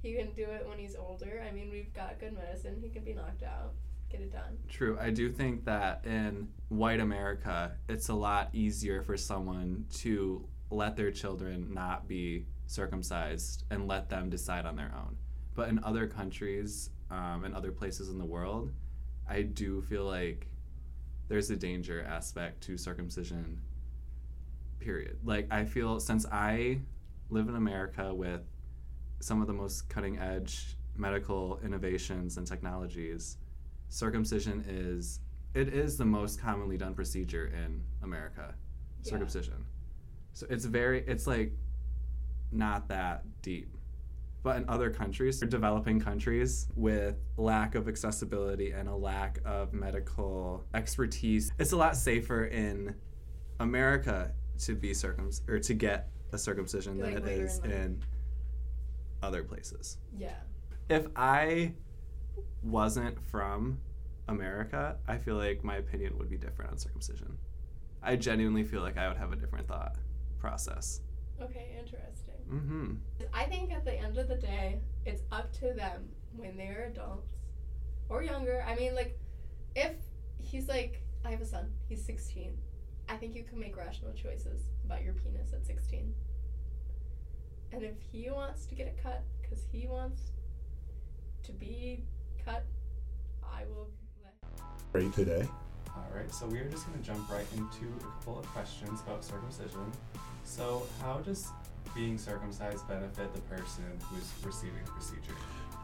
he 0.01 0.13
can 0.13 0.31
do 0.33 0.43
it 0.43 0.65
when 0.67 0.77
he's 0.77 0.95
older. 0.95 1.43
I 1.47 1.53
mean, 1.53 1.69
we've 1.69 1.93
got 1.93 2.19
good 2.19 2.33
medicine; 2.33 2.79
he 2.81 2.89
can 2.89 3.03
be 3.03 3.13
knocked 3.13 3.43
out, 3.43 3.73
get 4.09 4.21
it 4.21 4.31
done. 4.31 4.57
True. 4.69 4.97
I 4.99 5.11
do 5.11 5.29
think 5.29 5.65
that 5.65 6.05
in 6.05 6.47
white 6.69 6.99
America, 6.99 7.73
it's 7.87 8.09
a 8.09 8.13
lot 8.13 8.49
easier 8.53 9.01
for 9.01 9.17
someone 9.17 9.85
to 9.95 10.47
let 10.71 10.95
their 10.95 11.11
children 11.11 11.67
not 11.71 12.07
be 12.07 12.45
circumcised 12.67 13.65
and 13.69 13.87
let 13.87 14.09
them 14.09 14.29
decide 14.29 14.65
on 14.65 14.75
their 14.75 14.91
own. 14.97 15.15
But 15.53 15.69
in 15.69 15.83
other 15.83 16.07
countries 16.07 16.89
um, 17.11 17.43
and 17.45 17.55
other 17.55 17.71
places 17.71 18.09
in 18.09 18.17
the 18.17 18.25
world, 18.25 18.71
I 19.29 19.43
do 19.43 19.81
feel 19.83 20.05
like 20.05 20.47
there's 21.27 21.49
a 21.49 21.55
danger 21.55 22.03
aspect 22.03 22.61
to 22.63 22.77
circumcision, 22.77 23.61
period. 24.79 25.17
Like, 25.23 25.47
I 25.51 25.65
feel 25.65 25.99
since 25.99 26.25
I 26.27 26.79
live 27.29 27.49
in 27.49 27.55
America 27.55 28.13
with 28.13 28.41
some 29.19 29.41
of 29.41 29.47
the 29.47 29.53
most 29.53 29.89
cutting 29.89 30.19
edge 30.19 30.77
medical 30.95 31.59
innovations 31.63 32.37
and 32.37 32.45
technologies, 32.45 33.37
circumcision 33.89 34.63
is 34.67 35.19
it 35.53 35.69
is 35.69 35.97
the 35.97 36.05
most 36.05 36.39
commonly 36.39 36.77
done 36.77 36.93
procedure 36.93 37.47
in 37.47 37.81
America. 38.03 38.53
Yeah. 39.03 39.11
Circumcision. 39.11 39.65
So 40.33 40.45
it's 40.49 40.65
very 40.65 41.03
it's 41.07 41.27
like 41.27 41.53
not 42.51 42.87
that 42.89 43.23
deep. 43.41 43.75
But 44.45 44.57
in 44.57 44.69
other 44.69 44.91
countries, 44.91 45.41
or 45.41 45.47
developing 45.47 45.99
countries 45.99 46.67
with 46.75 47.15
lack 47.35 47.73
of 47.73 47.87
accessibility 47.87 48.69
and 48.73 48.87
a 48.87 48.95
lack 48.95 49.39
of 49.43 49.73
medical 49.73 50.63
expertise, 50.75 51.51
it's 51.57 51.71
a 51.71 51.75
lot 51.75 51.95
safer 51.97 52.45
in 52.45 52.93
America 53.59 54.31
to 54.59 54.75
be 54.75 54.93
circumcised 54.93 55.49
or 55.49 55.57
to 55.57 55.73
get 55.73 56.09
a 56.31 56.37
circumcision 56.37 56.99
than 56.99 57.17
it 57.17 57.25
later 57.25 57.49
in 57.63 57.71
in 57.71 58.03
other 59.23 59.43
places 59.43 59.97
Yeah. 60.15 60.35
if 60.89 61.07
I 61.15 61.73
wasn't 62.61 63.19
from 63.25 63.79
America, 64.27 64.97
I 65.07 65.17
feel 65.17 65.37
like 65.37 65.63
my 65.63 65.77
opinion 65.77 66.19
would 66.19 66.29
be 66.29 66.37
different 66.37 66.69
on 66.71 66.77
circumcision. 66.77 67.35
I 68.03 68.15
genuinely 68.15 68.63
feel 68.63 68.81
like 68.81 68.97
I 68.97 69.07
would 69.07 69.17
have 69.17 69.31
a 69.33 69.35
different 69.35 69.67
thought 69.67 69.95
process. 70.37 71.01
Okay, 71.41 71.75
interesting. 71.79 72.24
Mm-hmm. 72.51 72.93
I 73.33 73.43
think 73.45 73.71
at 73.71 73.85
the 73.85 73.93
end 73.93 74.17
of 74.17 74.27
the 74.27 74.35
day, 74.35 74.79
it's 75.05 75.21
up 75.31 75.51
to 75.59 75.73
them 75.73 76.09
when 76.35 76.57
they're 76.57 76.91
adults 76.91 77.33
or 78.09 78.23
younger. 78.23 78.63
I 78.67 78.75
mean, 78.75 78.95
like, 78.95 79.17
if 79.75 79.93
he's 80.37 80.67
like, 80.67 81.01
I 81.23 81.31
have 81.31 81.41
a 81.41 81.45
son, 81.45 81.71
he's 81.87 82.03
16, 82.05 82.55
I 83.09 83.15
think 83.15 83.35
you 83.35 83.43
can 83.43 83.59
make 83.59 83.77
rational 83.77 84.13
choices 84.13 84.61
about 84.85 85.03
your 85.03 85.13
penis 85.13 85.53
at 85.53 85.65
16. 85.65 86.13
And 87.71 87.83
if 87.83 87.95
he 88.11 88.29
wants 88.29 88.65
to 88.67 88.75
get 88.75 88.87
it 88.87 88.99
cut 89.01 89.23
because 89.41 89.63
he 89.71 89.87
wants 89.87 90.21
to 91.43 91.51
be 91.51 92.03
cut, 92.43 92.63
I 93.43 93.63
will 93.65 93.89
let. 94.23 94.33
Great 94.91 95.13
today. 95.13 95.47
All 95.95 96.11
right, 96.13 96.31
so 96.33 96.45
we 96.47 96.59
are 96.59 96.69
just 96.69 96.85
going 96.87 96.99
to 96.99 97.05
jump 97.05 97.29
right 97.31 97.45
into 97.55 97.85
a 97.99 98.03
couple 98.03 98.39
of 98.39 98.45
questions 98.47 99.01
about 99.01 99.23
circumcision. 99.23 99.91
So, 100.43 100.85
how 101.01 101.19
does 101.19 101.51
being 101.95 102.17
circumcised 102.17 102.87
benefit 102.87 103.33
the 103.33 103.41
person 103.41 103.85
who's 104.09 104.29
receiving 104.43 104.83
the 104.83 104.91
procedure? 104.91 105.33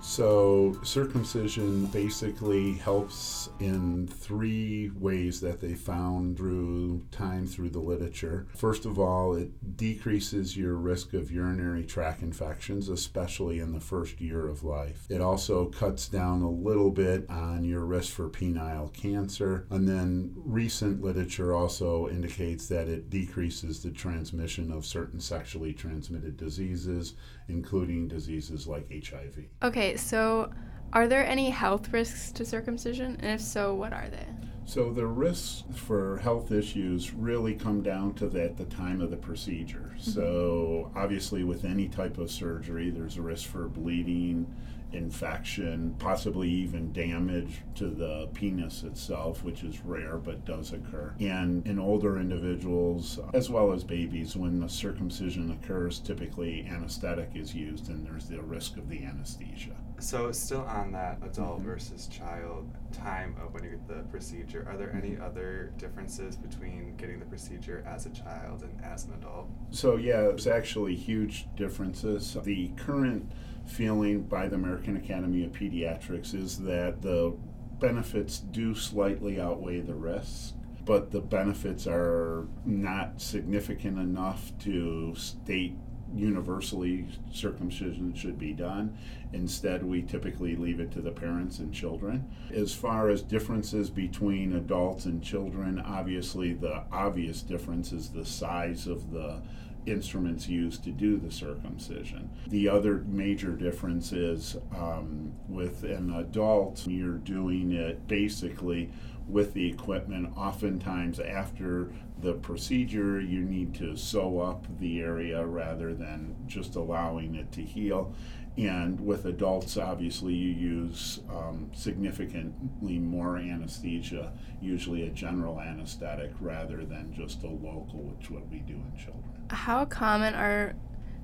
So, 0.02 0.78
circumcision 0.84 1.86
basically 1.86 2.74
helps 2.74 3.50
in 3.60 4.08
three 4.08 4.92
ways 5.00 5.40
that 5.42 5.62
they 5.62 5.76
found 5.76 6.38
through 6.38 7.06
time 7.12 7.46
through 7.46 7.70
the 7.70 7.80
literature. 7.80 8.48
First 8.56 8.86
of 8.86 8.98
all, 8.98 9.36
it 9.36 9.78
decreases 9.78 10.58
your 10.58 10.74
risk 10.74 11.14
of 11.14 11.32
urinary 11.32 11.86
tract 11.86 12.24
infections, 12.24 12.90
especially 12.90 13.60
in 13.60 13.74
the 13.74 13.80
first 13.80 14.20
year 14.20 14.48
of 14.48 14.64
life. 14.64 15.06
It 15.10 15.22
also 15.22 15.66
cuts 15.66 16.10
down 16.10 16.42
a 16.42 16.50
little 16.50 16.90
bit 16.90 17.30
on 17.30 17.64
your 17.64 17.86
risk 17.86 18.14
for 18.14 18.28
penile 18.28 18.92
cancer. 18.92 19.68
And 19.70 19.88
then, 19.88 20.34
recent 20.36 21.02
literature 21.02 21.54
also 21.54 22.10
indicates 22.10 22.68
that 22.68 22.88
it 22.88 23.12
decreases 23.12 23.84
the 23.84 23.92
transmission 23.92 24.72
of 24.72 24.86
certain 24.86 25.20
sexually 25.20 25.74
transmitted 25.74 26.38
diseases, 26.38 27.14
including 27.48 28.08
diseases 28.08 28.68
like 28.68 28.92
HIV. 28.92 29.46
Okay, 29.62 29.91
so 30.00 30.52
are 30.94 31.08
there 31.08 31.26
any 31.26 31.50
health 31.50 31.94
risks 31.94 32.32
to 32.34 32.46
circumcision? 32.46 33.18
And 33.22 33.32
if 33.32 33.42
so, 33.42 33.74
what 33.74 33.94
are 33.94 34.10
they? 34.10 34.26
So 34.66 34.92
the 34.92 35.06
risks 35.06 35.64
for 35.74 36.18
health 36.18 36.52
issues 36.52 37.14
really 37.14 37.56
come 37.56 37.82
down 37.82 38.14
to 38.16 38.28
the, 38.28 38.44
at 38.44 38.58
the 38.58 38.66
time 38.66 39.02
of 39.02 39.10
the 39.10 39.18
procedure. 39.18 39.94
Mm-hmm. 39.96 40.12
So 40.12 40.92
obviously, 40.96 41.44
with 41.44 41.66
any 41.66 41.88
type 41.88 42.18
of 42.18 42.32
surgery, 42.32 42.90
there's 42.90 43.18
a 43.18 43.22
risk 43.22 43.50
for 43.50 43.68
bleeding, 43.68 44.54
infection, 44.94 45.96
possibly 46.00 46.50
even 46.50 46.92
damage 46.92 47.62
to 47.76 47.88
the 47.88 48.30
penis 48.34 48.84
itself, 48.84 49.44
which 49.44 49.64
is 49.64 49.80
rare 49.82 50.18
but 50.18 50.46
does 50.46 50.74
occur. 50.74 51.14
And 51.20 51.66
in 51.66 51.80
older 51.80 52.20
individuals, 52.20 53.20
as 53.34 53.50
well 53.50 53.72
as 53.72 53.84
babies, 53.84 54.36
when 54.36 54.60
the 54.60 54.70
circumcision 54.70 55.52
occurs, 55.52 56.00
typically 56.00 56.68
anesthetic 56.70 57.32
is 57.36 57.56
used, 57.56 57.90
and 57.90 58.06
there's 58.06 58.28
the 58.28 58.42
risk 58.42 58.78
of 58.78 58.90
the 58.90 59.04
anesthesia. 59.04 59.76
So, 60.02 60.32
still 60.32 60.62
on 60.62 60.92
that 60.94 61.20
adult 61.24 61.60
Mhm. 61.62 61.66
versus 61.66 62.08
child 62.08 62.68
time 62.92 63.36
of 63.42 63.54
when 63.54 63.64
you 63.64 63.70
get 63.72 63.88
the 63.88 64.04
procedure, 64.10 64.66
are 64.68 64.76
there 64.76 64.92
any 64.94 65.18
other 65.18 65.72
differences 65.78 66.36
between 66.36 66.96
getting 66.98 67.20
the 67.20 67.26
procedure 67.26 67.84
as 67.86 68.06
a 68.08 68.10
child 68.10 68.64
and 68.64 68.84
as 68.84 69.06
an 69.06 69.14
adult? 69.14 69.48
So 69.70 69.98
yeah, 69.98 70.22
there's 70.22 70.48
actually 70.48 70.96
huge 70.96 71.48
differences. 71.56 72.36
The 72.44 72.70
current 72.76 73.32
feeling 73.66 74.24
by 74.24 74.48
the 74.48 74.56
American 74.56 74.98
Academy 74.98 75.44
of 75.46 75.52
Pediatrics 75.54 76.34
is 76.34 76.58
that 76.64 77.02
the 77.04 77.34
benefits 77.80 78.40
do 78.40 78.74
slightly 78.74 79.40
outweigh 79.40 79.82
the 79.82 79.96
risks, 79.96 80.54
but 80.84 81.12
the 81.12 81.22
benefits 81.22 81.86
are 81.88 82.48
not 82.66 83.22
significant 83.22 83.98
enough 84.00 84.52
to 84.60 85.14
state 85.16 85.78
universally 86.16 87.08
circumcision 87.32 88.14
should 88.14 88.38
be 88.38 88.54
done. 88.54 88.98
Instead, 89.34 89.84
we 89.84 90.02
typically 90.02 90.56
leave 90.56 90.80
it 90.80 90.92
to 90.92 91.02
the 91.02 91.12
parents 91.12 91.60
and 91.60 91.74
children. 91.74 92.30
As 92.54 92.74
far 92.74 93.10
as 93.10 93.22
differences 93.22 93.90
between 93.90 94.56
adults 94.56 95.06
and 95.06 95.24
children, 95.24 95.80
obviously 95.80 96.54
the 96.54 96.84
obvious 96.92 97.42
difference 97.42 97.92
is 97.92 98.10
the 98.10 98.26
size 98.26 98.88
of 98.88 99.12
the 99.12 99.42
instruments 99.86 100.48
used 100.48 100.84
to 100.84 100.92
do 100.92 101.18
the 101.18 101.32
circumcision. 101.32 102.30
The 102.48 102.70
other 102.70 103.04
major 103.08 103.52
difference 103.52 104.12
is 104.12 104.58
um, 104.76 105.34
with 105.48 105.84
an 105.84 106.14
adult, 106.14 106.86
you're 106.88 107.18
doing 107.18 107.72
it 107.72 108.08
basically 108.08 108.92
with 109.32 109.54
the 109.54 109.70
equipment. 109.70 110.36
Oftentimes, 110.38 111.20
after 111.20 111.92
the 112.20 112.34
procedure, 112.34 113.20
you 113.20 113.42
need 113.42 113.74
to 113.76 113.96
sew 113.96 114.40
up 114.40 114.66
the 114.80 115.00
area 115.00 115.46
rather 115.46 115.94
than 115.94 116.36
just 116.48 116.76
allowing 116.76 117.36
it 117.36 117.52
to 117.54 117.62
heal. 117.62 118.14
And 118.58 119.00
with 119.00 119.26
adults, 119.26 119.78
obviously, 119.78 120.34
you 120.34 120.50
use 120.50 121.22
um, 121.30 121.72
significantly 121.74 123.00
more 123.00 123.38
anesthesia, 123.38 124.34
usually 124.62 125.08
a 125.08 125.10
general 125.10 125.62
anesthetic 125.62 126.32
rather 126.42 126.84
than 126.84 127.14
just 127.14 127.44
a 127.44 127.48
local, 127.48 128.04
which 128.04 128.30
what 128.30 128.48
we 128.50 128.60
do 128.60 128.74
in 128.74 128.94
children. 128.98 129.32
How 129.50 129.86
common 129.86 130.34
are 130.34 130.76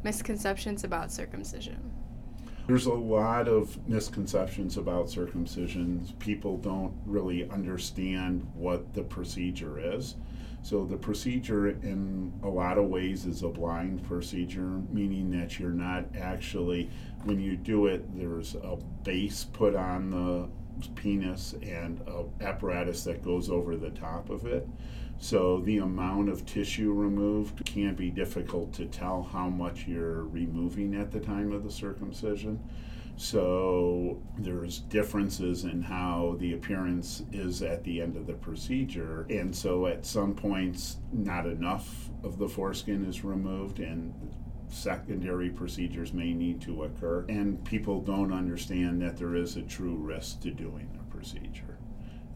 misconceptions 0.03 0.85
about 0.85 1.11
circumcision? 1.11 1.96
There's 2.67 2.85
a 2.85 2.93
lot 2.93 3.47
of 3.47 3.87
misconceptions 3.87 4.75
about 4.75 5.05
circumcisions. 5.05 6.17
People 6.19 6.57
don't 6.57 6.93
really 7.05 7.49
understand 7.49 8.45
what 8.53 8.93
the 8.93 9.03
procedure 9.03 9.79
is. 9.79 10.15
So, 10.63 10.83
the 10.83 10.97
procedure, 10.97 11.69
in 11.69 12.33
a 12.43 12.49
lot 12.49 12.77
of 12.77 12.87
ways, 12.87 13.25
is 13.25 13.41
a 13.43 13.47
blind 13.47 14.03
procedure, 14.03 14.81
meaning 14.91 15.31
that 15.31 15.57
you're 15.57 15.69
not 15.69 16.05
actually, 16.19 16.89
when 17.23 17.39
you 17.39 17.55
do 17.55 17.85
it, 17.85 18.03
there's 18.17 18.55
a 18.55 18.77
base 19.03 19.45
put 19.45 19.73
on 19.73 20.09
the 20.09 20.49
penis 20.95 21.55
and 21.61 22.01
a 22.07 22.25
apparatus 22.43 23.03
that 23.03 23.23
goes 23.23 23.49
over 23.49 23.75
the 23.75 23.89
top 23.91 24.29
of 24.29 24.45
it. 24.45 24.67
So 25.19 25.61
the 25.61 25.79
amount 25.79 26.29
of 26.29 26.45
tissue 26.45 26.93
removed 26.93 27.65
can 27.65 27.95
be 27.95 28.11
difficult 28.11 28.73
to 28.73 28.85
tell 28.85 29.23
how 29.23 29.49
much 29.49 29.87
you're 29.87 30.23
removing 30.25 30.95
at 30.95 31.11
the 31.11 31.19
time 31.19 31.51
of 31.51 31.63
the 31.63 31.71
circumcision. 31.71 32.59
So 33.19 34.21
there's 34.37 34.77
differences 34.77 35.63
in 35.63 35.81
how 35.81 36.35
the 36.39 36.53
appearance 36.53 37.23
is 37.31 37.63
at 37.63 37.83
the 37.83 37.99
end 37.99 38.15
of 38.15 38.27
the 38.27 38.33
procedure. 38.33 39.25
And 39.31 39.55
so 39.55 39.87
at 39.87 40.05
some 40.05 40.35
points, 40.35 40.97
not 41.11 41.47
enough 41.47 42.11
of 42.23 42.37
the 42.37 42.47
foreskin 42.47 43.03
is 43.05 43.23
removed, 43.23 43.79
and 43.79 44.13
secondary 44.69 45.49
procedures 45.49 46.13
may 46.13 46.33
need 46.33 46.61
to 46.61 46.83
occur. 46.83 47.25
And 47.29 47.63
people 47.65 48.01
don't 48.01 48.33
understand 48.33 49.01
that 49.01 49.17
there 49.17 49.35
is 49.35 49.55
a 49.55 49.61
true 49.61 49.95
risk 49.95 50.41
to 50.41 50.51
doing 50.51 50.89
the 50.97 51.15
procedure 51.15 51.77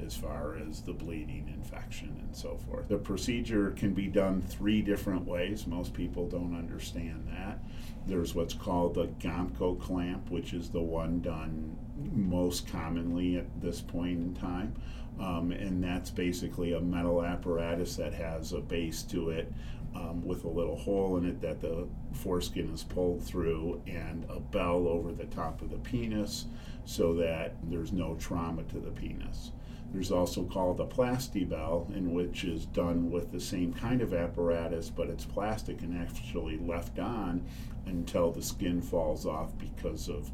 as 0.05 0.15
far 0.15 0.57
as 0.57 0.81
the 0.81 0.93
bleeding, 0.93 1.51
infection, 1.53 2.15
and 2.19 2.35
so 2.35 2.57
forth. 2.57 2.87
The 2.87 2.97
procedure 2.97 3.71
can 3.71 3.93
be 3.93 4.07
done 4.07 4.41
three 4.41 4.81
different 4.81 5.25
ways. 5.25 5.67
Most 5.67 5.93
people 5.93 6.27
don't 6.27 6.57
understand 6.57 7.27
that. 7.31 7.59
There's 8.07 8.33
what's 8.33 8.53
called 8.53 8.95
the 8.95 9.07
Gomco 9.19 9.79
clamp, 9.79 10.31
which 10.31 10.53
is 10.53 10.69
the 10.69 10.81
one 10.81 11.21
done 11.21 11.77
most 12.13 12.67
commonly 12.67 13.37
at 13.37 13.61
this 13.61 13.81
point 13.81 14.19
in 14.19 14.33
time. 14.33 14.73
Um, 15.19 15.51
and 15.51 15.83
that's 15.83 16.09
basically 16.09 16.73
a 16.73 16.79
metal 16.79 17.23
apparatus 17.23 17.95
that 17.97 18.13
has 18.13 18.53
a 18.53 18.59
base 18.59 19.03
to 19.03 19.29
it 19.29 19.51
um, 19.95 20.25
with 20.25 20.43
a 20.43 20.49
little 20.49 20.77
hole 20.77 21.17
in 21.17 21.25
it 21.25 21.41
that 21.41 21.61
the 21.61 21.87
foreskin 22.13 22.73
is 22.73 22.83
pulled 22.83 23.23
through 23.23 23.81
and 23.87 24.25
a 24.29 24.39
bell 24.39 24.87
over 24.87 25.11
the 25.11 25.25
top 25.25 25.61
of 25.61 25.69
the 25.69 25.77
penis 25.77 26.45
so 26.85 27.13
that 27.13 27.55
there's 27.63 27.91
no 27.91 28.15
trauma 28.15 28.63
to 28.63 28.79
the 28.79 28.91
penis. 28.91 29.51
There's 29.93 30.11
also 30.11 30.43
called 30.43 30.79
a 30.79 30.85
plastibell, 30.85 31.93
in 31.93 32.13
which 32.13 32.45
is 32.45 32.65
done 32.65 33.11
with 33.11 33.31
the 33.31 33.41
same 33.41 33.73
kind 33.73 34.01
of 34.01 34.13
apparatus, 34.13 34.89
but 34.89 35.09
it's 35.09 35.25
plastic 35.25 35.81
and 35.81 36.01
actually 36.01 36.57
left 36.57 36.97
on 36.97 37.45
until 37.85 38.31
the 38.31 38.41
skin 38.41 38.81
falls 38.81 39.25
off 39.25 39.51
because 39.57 40.07
of 40.07 40.31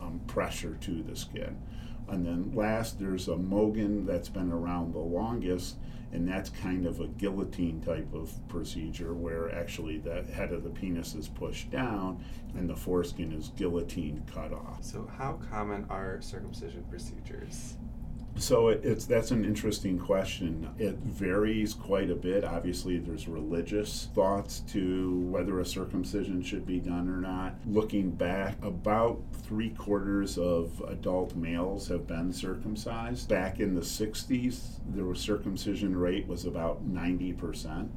um, 0.00 0.20
pressure 0.28 0.76
to 0.82 1.02
the 1.02 1.16
skin. 1.16 1.58
And 2.10 2.26
then 2.26 2.52
last, 2.54 2.98
there's 2.98 3.28
a 3.28 3.36
Mogen 3.36 4.06
that's 4.06 4.28
been 4.28 4.50
around 4.50 4.92
the 4.92 4.98
longest, 4.98 5.76
and 6.12 6.28
that's 6.28 6.50
kind 6.50 6.86
of 6.86 7.00
a 7.00 7.06
guillotine 7.06 7.80
type 7.80 8.12
of 8.12 8.32
procedure 8.48 9.14
where 9.14 9.54
actually 9.54 9.98
the 9.98 10.24
head 10.24 10.52
of 10.52 10.64
the 10.64 10.70
penis 10.70 11.14
is 11.14 11.28
pushed 11.28 11.70
down 11.70 12.24
and 12.56 12.68
the 12.68 12.74
foreskin 12.74 13.32
is 13.32 13.50
guillotine 13.56 14.22
cut 14.32 14.52
off. 14.52 14.82
So, 14.82 15.08
how 15.16 15.38
common 15.50 15.86
are 15.88 16.20
circumcision 16.20 16.84
procedures? 16.90 17.76
So 18.36 18.68
it, 18.68 18.80
it's 18.84 19.04
that's 19.04 19.30
an 19.30 19.44
interesting 19.44 19.98
question. 19.98 20.70
It 20.78 20.96
varies 20.96 21.74
quite 21.74 22.10
a 22.10 22.14
bit. 22.14 22.44
Obviously, 22.44 22.98
there's 22.98 23.28
religious 23.28 24.08
thoughts 24.14 24.60
to 24.72 25.18
whether 25.30 25.60
a 25.60 25.66
circumcision 25.66 26.42
should 26.42 26.66
be 26.66 26.78
done 26.78 27.08
or 27.08 27.20
not. 27.20 27.54
Looking 27.66 28.10
back, 28.10 28.56
about 28.62 29.20
three 29.42 29.70
quarters 29.70 30.38
of 30.38 30.82
adult 30.88 31.34
males 31.36 31.88
have 31.88 32.06
been 32.06 32.32
circumcised. 32.32 33.28
Back 33.28 33.60
in 33.60 33.74
the 33.74 33.80
60s, 33.80 34.78
the 34.94 35.14
circumcision 35.14 35.96
rate 35.96 36.26
was 36.26 36.44
about 36.44 36.82
90 36.84 37.32
percent. 37.34 37.90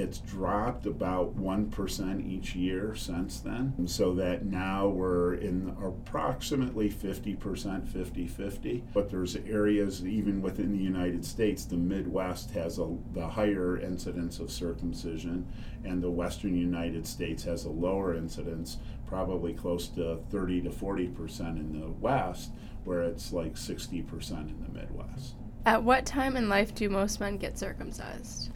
It's 0.00 0.16
dropped 0.20 0.86
about 0.86 1.36
1% 1.36 2.26
each 2.26 2.54
year 2.54 2.94
since 2.94 3.38
then, 3.40 3.86
so 3.86 4.14
that 4.14 4.46
now 4.46 4.88
we're 4.88 5.34
in 5.34 5.76
approximately 5.84 6.88
50%, 6.88 7.86
50 7.86 8.26
50. 8.26 8.84
But 8.94 9.10
there's 9.10 9.36
areas, 9.36 10.02
even 10.06 10.40
within 10.40 10.72
the 10.72 10.82
United 10.82 11.22
States, 11.26 11.66
the 11.66 11.76
Midwest 11.76 12.52
has 12.52 12.78
a, 12.78 12.96
the 13.12 13.28
higher 13.28 13.78
incidence 13.78 14.38
of 14.38 14.50
circumcision, 14.50 15.46
and 15.84 16.02
the 16.02 16.10
Western 16.10 16.56
United 16.56 17.06
States 17.06 17.44
has 17.44 17.66
a 17.66 17.70
lower 17.70 18.14
incidence, 18.14 18.78
probably 19.06 19.52
close 19.52 19.88
to 19.88 20.20
30 20.30 20.62
to 20.62 20.70
40% 20.70 21.40
in 21.58 21.78
the 21.78 21.90
West, 22.00 22.52
where 22.84 23.02
it's 23.02 23.34
like 23.34 23.52
60% 23.52 24.30
in 24.48 24.62
the 24.62 24.80
Midwest. 24.80 25.34
At 25.66 25.82
what 25.82 26.06
time 26.06 26.38
in 26.38 26.48
life 26.48 26.74
do 26.74 26.88
most 26.88 27.20
men 27.20 27.36
get 27.36 27.58
circumcised? 27.58 28.50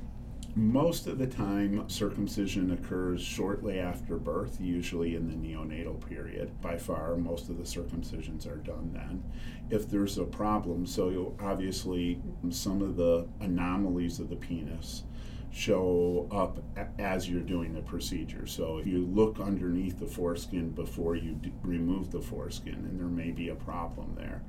Most 0.57 1.09
of 1.09 1.19
the 1.19 1.27
time, 1.27 1.89
circumcision 1.89 2.71
occurs 2.71 3.21
shortly 3.21 3.81
after 3.81 4.17
birth, 4.17 4.61
usually 4.61 5.17
in 5.17 5.27
the 5.27 5.35
neonatal 5.35 6.07
period. 6.09 6.61
By 6.61 6.79
far, 6.79 7.17
most 7.17 7.49
of 7.49 7.57
the 7.57 7.65
circumcisions 7.65 8.47
are 8.47 8.59
done 8.59 8.93
then. 8.93 9.25
If 9.69 9.91
there's 9.91 10.17
a 10.17 10.25
problem, 10.25 10.87
so 10.87 11.35
obviously 11.41 12.23
some 12.51 12.83
of 12.83 12.95
the 12.95 13.27
anomalies 13.41 14.21
of 14.21 14.31
the 14.31 14.37
penis 14.37 15.03
show 15.51 16.29
up 16.31 16.63
as 17.01 17.29
you're 17.29 17.41
doing 17.41 17.75
the 17.75 17.83
procedure. 17.83 18.47
So 18.47 18.79
if 18.79 18.87
you 18.87 19.05
look 19.07 19.41
underneath 19.41 19.99
the 19.99 20.07
foreskin 20.07 20.71
before 20.71 21.17
you 21.17 21.33
d- 21.33 21.53
remove 21.63 22.13
the 22.13 22.21
foreskin, 22.21 22.75
and 22.75 22.99
there 22.99 23.09
may 23.09 23.33
be 23.33 23.49
a 23.49 23.57
problem 23.57 24.15
there, 24.17 24.43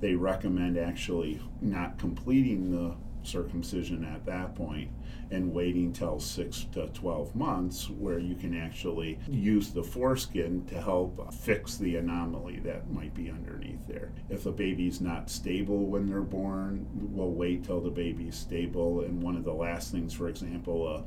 they 0.00 0.14
recommend 0.14 0.78
actually 0.78 1.38
not 1.60 1.98
completing 1.98 2.70
the 2.70 2.94
circumcision 3.22 4.04
at 4.04 4.24
that 4.26 4.54
point 4.54 4.90
and 5.30 5.52
waiting 5.52 5.92
till 5.92 6.18
six 6.18 6.66
to 6.72 6.88
12 6.88 7.34
months 7.36 7.88
where 7.90 8.18
you 8.18 8.34
can 8.34 8.56
actually 8.56 9.18
use 9.28 9.70
the 9.70 9.82
foreskin 9.82 10.64
to 10.66 10.80
help 10.80 11.32
fix 11.32 11.76
the 11.76 11.96
anomaly 11.96 12.58
that 12.60 12.90
might 12.90 13.14
be 13.14 13.30
underneath 13.30 13.86
there. 13.86 14.12
If 14.28 14.46
a 14.46 14.52
baby's 14.52 15.00
not 15.00 15.30
stable 15.30 15.86
when 15.86 16.06
they're 16.06 16.20
born, 16.20 16.86
we'll 16.94 17.32
wait 17.32 17.64
till 17.64 17.80
the 17.80 17.90
baby's 17.90 18.36
stable. 18.36 19.02
And 19.02 19.22
one 19.22 19.36
of 19.36 19.44
the 19.44 19.52
last 19.52 19.92
things, 19.92 20.12
for 20.12 20.28
example, 20.28 20.88
a 20.88 21.04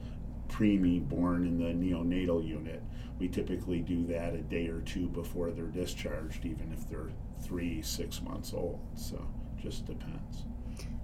preemie 0.52 1.08
born 1.08 1.46
in 1.46 1.58
the 1.58 1.74
neonatal 1.74 2.48
unit, 2.48 2.82
we 3.20 3.28
typically 3.28 3.82
do 3.82 4.06
that 4.08 4.34
a 4.34 4.42
day 4.42 4.68
or 4.68 4.82
two 4.82 5.08
before 5.10 5.52
they're 5.52 5.66
discharged, 5.66 6.46
even 6.46 6.72
if 6.72 6.88
they're 6.90 7.12
three, 7.42 7.82
six 7.82 8.22
months 8.22 8.54
old. 8.54 8.80
So 8.96 9.26
just 9.62 9.86
depends. 9.86 10.46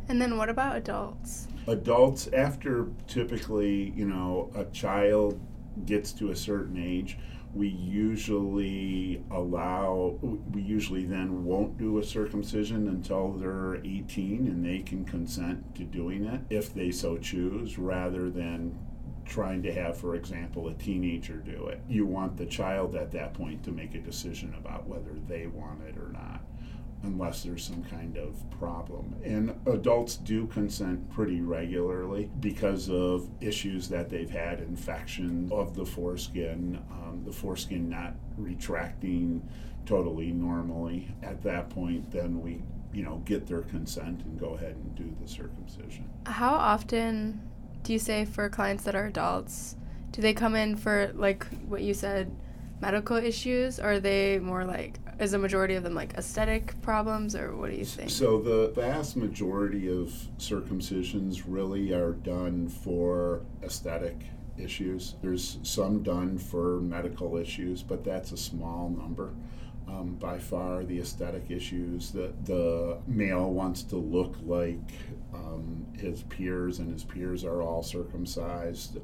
And 0.09 0.19
then 0.19 0.37
what 0.37 0.49
about 0.49 0.75
adults? 0.75 1.47
Adults, 1.67 2.27
after 2.33 2.87
typically, 3.07 3.93
you 3.95 4.05
know, 4.05 4.51
a 4.55 4.65
child 4.65 5.39
gets 5.85 6.11
to 6.13 6.31
a 6.31 6.35
certain 6.35 6.77
age, 6.83 7.19
we 7.53 7.67
usually 7.67 9.23
allow, 9.29 10.17
we 10.51 10.63
usually 10.63 11.05
then 11.05 11.45
won't 11.45 11.77
do 11.77 11.99
a 11.99 12.03
circumcision 12.03 12.87
until 12.87 13.33
they're 13.33 13.75
18 13.85 14.47
and 14.47 14.65
they 14.65 14.79
can 14.79 15.05
consent 15.05 15.75
to 15.75 15.83
doing 15.83 16.25
it 16.25 16.41
if 16.49 16.73
they 16.73 16.89
so 16.91 17.17
choose, 17.17 17.77
rather 17.77 18.31
than 18.31 18.77
trying 19.25 19.61
to 19.61 19.71
have, 19.71 19.95
for 19.95 20.15
example, 20.15 20.69
a 20.69 20.73
teenager 20.73 21.35
do 21.35 21.67
it. 21.67 21.81
You 21.87 22.07
want 22.07 22.35
the 22.35 22.47
child 22.47 22.95
at 22.95 23.11
that 23.11 23.35
point 23.35 23.63
to 23.65 23.71
make 23.71 23.93
a 23.93 23.99
decision 23.99 24.55
about 24.57 24.87
whether 24.87 25.13
they 25.27 25.45
want 25.45 25.83
it 25.83 25.97
or 25.97 26.09
not 26.09 26.41
unless 27.03 27.43
there's 27.43 27.63
some 27.63 27.83
kind 27.83 28.17
of 28.17 28.35
problem. 28.59 29.15
And 29.23 29.55
adults 29.65 30.17
do 30.17 30.47
consent 30.47 31.09
pretty 31.09 31.41
regularly 31.41 32.29
because 32.39 32.89
of 32.89 33.29
issues 33.41 33.87
that 33.89 34.09
they've 34.09 34.29
had, 34.29 34.59
infection 34.59 35.49
of 35.51 35.75
the 35.75 35.85
foreskin, 35.85 36.79
um, 36.91 37.23
the 37.25 37.31
foreskin 37.31 37.89
not 37.89 38.15
retracting 38.37 39.47
totally 39.85 40.31
normally. 40.31 41.07
At 41.23 41.41
that 41.43 41.69
point, 41.69 42.11
then 42.11 42.41
we, 42.41 42.61
you 42.93 43.03
know, 43.03 43.21
get 43.25 43.47
their 43.47 43.61
consent 43.61 44.21
and 44.25 44.39
go 44.39 44.55
ahead 44.55 44.75
and 44.75 44.95
do 44.95 45.15
the 45.21 45.27
circumcision. 45.27 46.09
How 46.25 46.53
often 46.53 47.41
do 47.83 47.93
you 47.93 47.99
say 47.99 48.25
for 48.25 48.49
clients 48.49 48.83
that 48.83 48.95
are 48.95 49.05
adults, 49.05 49.75
do 50.11 50.21
they 50.21 50.33
come 50.33 50.55
in 50.55 50.75
for 50.75 51.11
like 51.15 51.47
what 51.67 51.81
you 51.81 51.93
said, 51.93 52.35
medical 52.81 53.17
issues, 53.17 53.79
or 53.79 53.93
are 53.93 53.99
they 53.99 54.39
more 54.39 54.65
like 54.65 54.99
is 55.19 55.31
the 55.31 55.37
majority 55.37 55.75
of 55.75 55.83
them 55.83 55.93
like 55.93 56.13
aesthetic 56.13 56.79
problems, 56.81 57.35
or 57.35 57.55
what 57.55 57.69
do 57.69 57.75
you 57.75 57.85
think? 57.85 58.09
So 58.09 58.39
the 58.41 58.71
vast 58.73 59.17
majority 59.17 59.89
of 59.89 60.07
circumcisions 60.37 61.43
really 61.45 61.93
are 61.93 62.13
done 62.13 62.69
for 62.69 63.41
aesthetic 63.63 64.25
issues. 64.57 65.15
There's 65.21 65.59
some 65.63 66.03
done 66.03 66.37
for 66.37 66.79
medical 66.81 67.37
issues, 67.37 67.83
but 67.83 68.03
that's 68.03 68.31
a 68.31 68.37
small 68.37 68.89
number. 68.89 69.33
Um, 69.87 70.15
by 70.15 70.37
far, 70.37 70.83
the 70.83 70.99
aesthetic 70.99 71.49
issues 71.49 72.11
that 72.11 72.45
the 72.45 72.99
male 73.07 73.51
wants 73.51 73.81
to 73.83 73.95
look 73.95 74.35
like 74.45 74.77
um, 75.33 75.87
his 75.97 76.21
peers, 76.23 76.77
and 76.79 76.91
his 76.91 77.03
peers 77.03 77.43
are 77.43 77.63
all 77.63 77.81
circumcised, 77.81 78.99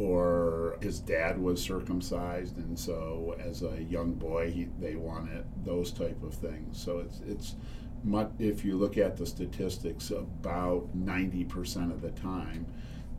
or 0.00 0.78
his 0.80 0.98
dad 0.98 1.38
was 1.38 1.62
circumcised, 1.62 2.56
and 2.56 2.78
so 2.78 3.36
as 3.38 3.62
a 3.62 3.82
young 3.82 4.14
boy, 4.14 4.50
he, 4.50 4.66
they 4.80 4.94
wanted 4.94 5.44
those 5.62 5.92
type 5.92 6.22
of 6.22 6.32
things. 6.32 6.82
So 6.82 7.00
it's 7.00 7.20
it's 7.26 7.56
much, 8.02 8.30
if 8.38 8.64
you 8.64 8.78
look 8.78 8.96
at 8.96 9.18
the 9.18 9.26
statistics, 9.26 10.10
about 10.10 10.94
ninety 10.94 11.44
percent 11.44 11.92
of 11.92 12.00
the 12.00 12.12
time, 12.12 12.64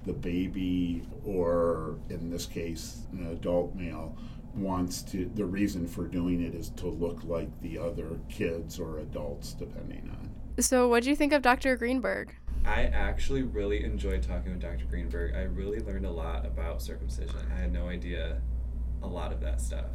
the 0.06 0.14
baby, 0.14 1.04
or 1.24 2.00
in 2.10 2.32
this 2.32 2.48
case, 2.48 3.04
an 3.12 3.28
adult 3.28 3.76
male, 3.76 4.18
wants 4.56 5.04
to. 5.04 5.30
The 5.36 5.46
reason 5.46 5.88
for 5.88 6.08
doing 6.08 6.42
it 6.42 6.56
is 6.56 6.70
to 6.78 6.88
look 6.88 7.24
like 7.24 7.62
the 7.62 7.78
other 7.78 8.20
kids 8.28 8.80
or 8.80 8.98
adults, 8.98 9.54
depending 9.54 10.10
on. 10.10 10.32
So, 10.60 10.88
what 10.88 11.04
do 11.04 11.12
you 11.12 11.16
think 11.16 11.32
of 11.32 11.44
Dr. 11.44 11.78
Greenberg? 11.78 12.36
I 12.66 12.84
actually 12.84 13.42
really 13.42 13.84
enjoyed 13.84 14.22
talking 14.24 14.52
with 14.52 14.62
Dr. 14.62 14.86
Greenberg. 14.86 15.36
I 15.36 15.44
really 15.44 15.80
learned 15.80 16.06
a 16.06 16.12
lot 16.12 16.46
about 16.46 16.82
circumcision. 16.82 17.40
I 17.56 17.60
had 17.60 17.74
no 17.74 17.88
idea 17.88 18.42
a 19.02 19.08
lot 19.08 19.32
of 19.32 19.42
that 19.42 19.60
stuff. 19.60 19.86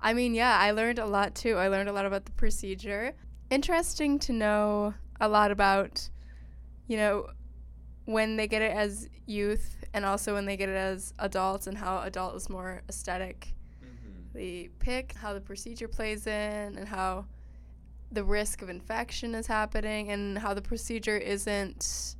I 0.00 0.12
mean, 0.14 0.34
yeah, 0.34 0.58
I 0.58 0.72
learned 0.72 0.98
a 0.98 1.06
lot 1.06 1.34
too. 1.34 1.56
I 1.56 1.68
learned 1.68 1.88
a 1.88 1.92
lot 1.92 2.06
about 2.06 2.24
the 2.24 2.32
procedure. 2.32 3.14
Interesting 3.50 4.18
to 4.20 4.32
know 4.32 4.94
a 5.20 5.28
lot 5.28 5.50
about, 5.50 6.08
you 6.86 6.96
know, 6.96 7.28
when 8.04 8.36
they 8.36 8.48
get 8.48 8.62
it 8.62 8.72
as 8.72 9.08
youth 9.26 9.76
and 9.94 10.04
also 10.04 10.34
when 10.34 10.46
they 10.46 10.56
get 10.56 10.68
it 10.68 10.76
as 10.76 11.14
adults 11.18 11.66
and 11.66 11.78
how 11.78 12.00
adult 12.02 12.34
is 12.34 12.48
more 12.48 12.82
aesthetic. 12.88 13.54
Mm-hmm. 13.84 14.38
The 14.38 14.70
pick, 14.78 15.14
how 15.14 15.34
the 15.34 15.40
procedure 15.40 15.88
plays 15.88 16.26
in, 16.26 16.76
and 16.76 16.88
how 16.88 17.26
the 18.12 18.24
risk 18.24 18.62
of 18.62 18.68
infection 18.68 19.34
is 19.34 19.46
happening 19.46 20.10
and 20.10 20.38
how 20.38 20.54
the 20.54 20.62
procedure 20.62 21.16
isn't 21.16 22.16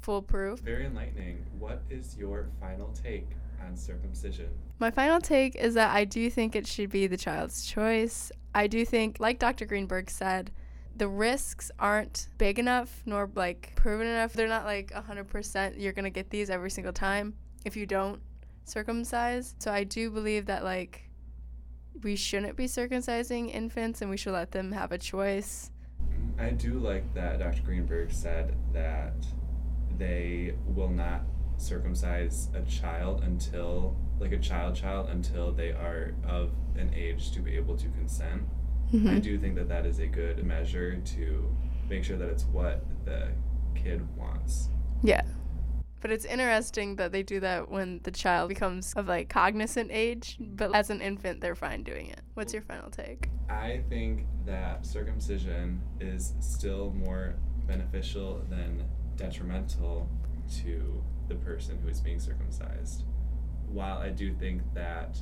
foolproof. 0.00 0.60
Very 0.60 0.86
enlightening. 0.86 1.44
What 1.58 1.82
is 1.90 2.16
your 2.16 2.48
final 2.60 2.92
take 2.92 3.28
on 3.64 3.76
circumcision? 3.76 4.48
My 4.78 4.90
final 4.90 5.20
take 5.20 5.56
is 5.56 5.74
that 5.74 5.94
I 5.94 6.04
do 6.04 6.30
think 6.30 6.54
it 6.54 6.66
should 6.66 6.90
be 6.90 7.06
the 7.06 7.16
child's 7.16 7.66
choice. 7.66 8.32
I 8.54 8.66
do 8.66 8.84
think, 8.84 9.20
like 9.20 9.38
Dr. 9.38 9.66
Greenberg 9.66 10.10
said, 10.10 10.50
the 10.96 11.08
risks 11.08 11.70
aren't 11.78 12.28
big 12.38 12.58
enough 12.58 13.02
nor 13.06 13.30
like 13.34 13.72
proven 13.76 14.06
enough. 14.06 14.32
They're 14.32 14.48
not 14.48 14.64
like 14.64 14.90
100% 14.92 15.74
you're 15.80 15.92
going 15.92 16.04
to 16.04 16.10
get 16.10 16.30
these 16.30 16.50
every 16.50 16.70
single 16.70 16.92
time 16.92 17.34
if 17.64 17.76
you 17.76 17.86
don't 17.86 18.20
circumcise. 18.64 19.54
So 19.58 19.70
I 19.70 19.84
do 19.84 20.10
believe 20.10 20.46
that 20.46 20.64
like 20.64 21.07
we 22.02 22.16
shouldn't 22.16 22.56
be 22.56 22.66
circumcising 22.66 23.52
infants 23.52 24.00
and 24.00 24.10
we 24.10 24.16
should 24.16 24.32
let 24.32 24.52
them 24.52 24.72
have 24.72 24.92
a 24.92 24.98
choice. 24.98 25.70
I 26.38 26.50
do 26.50 26.74
like 26.74 27.12
that 27.14 27.38
Dr. 27.38 27.62
Greenberg 27.62 28.12
said 28.12 28.54
that 28.72 29.14
they 29.96 30.54
will 30.66 30.90
not 30.90 31.22
circumcise 31.56 32.48
a 32.54 32.62
child 32.62 33.22
until, 33.24 33.96
like 34.20 34.32
a 34.32 34.38
child 34.38 34.76
child, 34.76 35.08
until 35.10 35.52
they 35.52 35.70
are 35.70 36.14
of 36.26 36.50
an 36.76 36.92
age 36.94 37.32
to 37.32 37.40
be 37.40 37.56
able 37.56 37.76
to 37.76 37.88
consent. 37.88 38.42
Mm-hmm. 38.92 39.08
I 39.08 39.18
do 39.18 39.38
think 39.38 39.56
that 39.56 39.68
that 39.68 39.84
is 39.84 39.98
a 39.98 40.06
good 40.06 40.44
measure 40.44 40.96
to 40.96 41.56
make 41.90 42.04
sure 42.04 42.16
that 42.16 42.28
it's 42.28 42.44
what 42.44 42.84
the 43.04 43.28
kid 43.74 44.06
wants. 44.16 44.68
Yeah. 45.02 45.22
But 46.00 46.12
it's 46.12 46.24
interesting 46.24 46.96
that 46.96 47.10
they 47.12 47.22
do 47.22 47.40
that 47.40 47.70
when 47.70 48.00
the 48.04 48.10
child 48.10 48.48
becomes 48.48 48.92
of 48.94 49.08
like 49.08 49.28
cognizant 49.28 49.90
age, 49.92 50.36
but 50.40 50.74
as 50.74 50.90
an 50.90 51.00
infant, 51.00 51.40
they're 51.40 51.56
fine 51.56 51.82
doing 51.82 52.08
it. 52.08 52.20
What's 52.34 52.52
your 52.52 52.62
final 52.62 52.90
take? 52.90 53.28
I 53.48 53.82
think 53.88 54.26
that 54.46 54.86
circumcision 54.86 55.82
is 56.00 56.34
still 56.40 56.92
more 56.92 57.34
beneficial 57.66 58.42
than 58.48 58.84
detrimental 59.16 60.08
to 60.62 61.02
the 61.28 61.34
person 61.34 61.78
who 61.82 61.88
is 61.88 62.00
being 62.00 62.20
circumcised. 62.20 63.04
While 63.68 63.98
I 63.98 64.10
do 64.10 64.32
think 64.32 64.62
that 64.74 65.18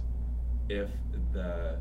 if 0.68 0.90
the 1.32 1.78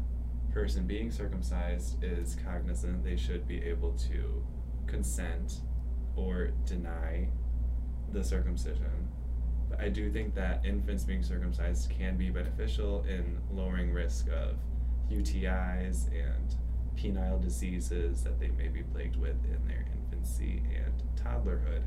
person 0.51 0.88
being 0.88 1.12
circumcised 1.12 2.01
is 2.03 2.38
cognizant, 2.45 3.03
they 3.03 3.17
should 3.17 3.47
be 3.47 3.62
able 3.62 3.91
to 4.10 4.43
consent 4.88 5.62
or 6.15 6.51
deny 6.65 7.27
the 8.11 8.23
circumcision. 8.23 9.09
But 9.69 9.79
I 9.79 9.89
do 9.89 10.11
think 10.11 10.35
that 10.35 10.65
infants 10.65 11.03
being 11.03 11.23
circumcised 11.23 11.89
can 11.89 12.17
be 12.17 12.29
beneficial 12.29 13.03
in 13.03 13.39
lowering 13.51 13.91
risk 13.91 14.27
of 14.29 14.57
UTIs 15.11 16.07
and 16.11 16.55
penile 16.95 17.41
diseases 17.41 18.23
that 18.23 18.39
they 18.39 18.49
may 18.49 18.67
be 18.67 18.83
plagued 18.83 19.17
with 19.17 19.37
in 19.45 19.67
their 19.67 19.85
infancy 19.93 20.63
and 20.75 20.93
toddlerhood. 21.15 21.83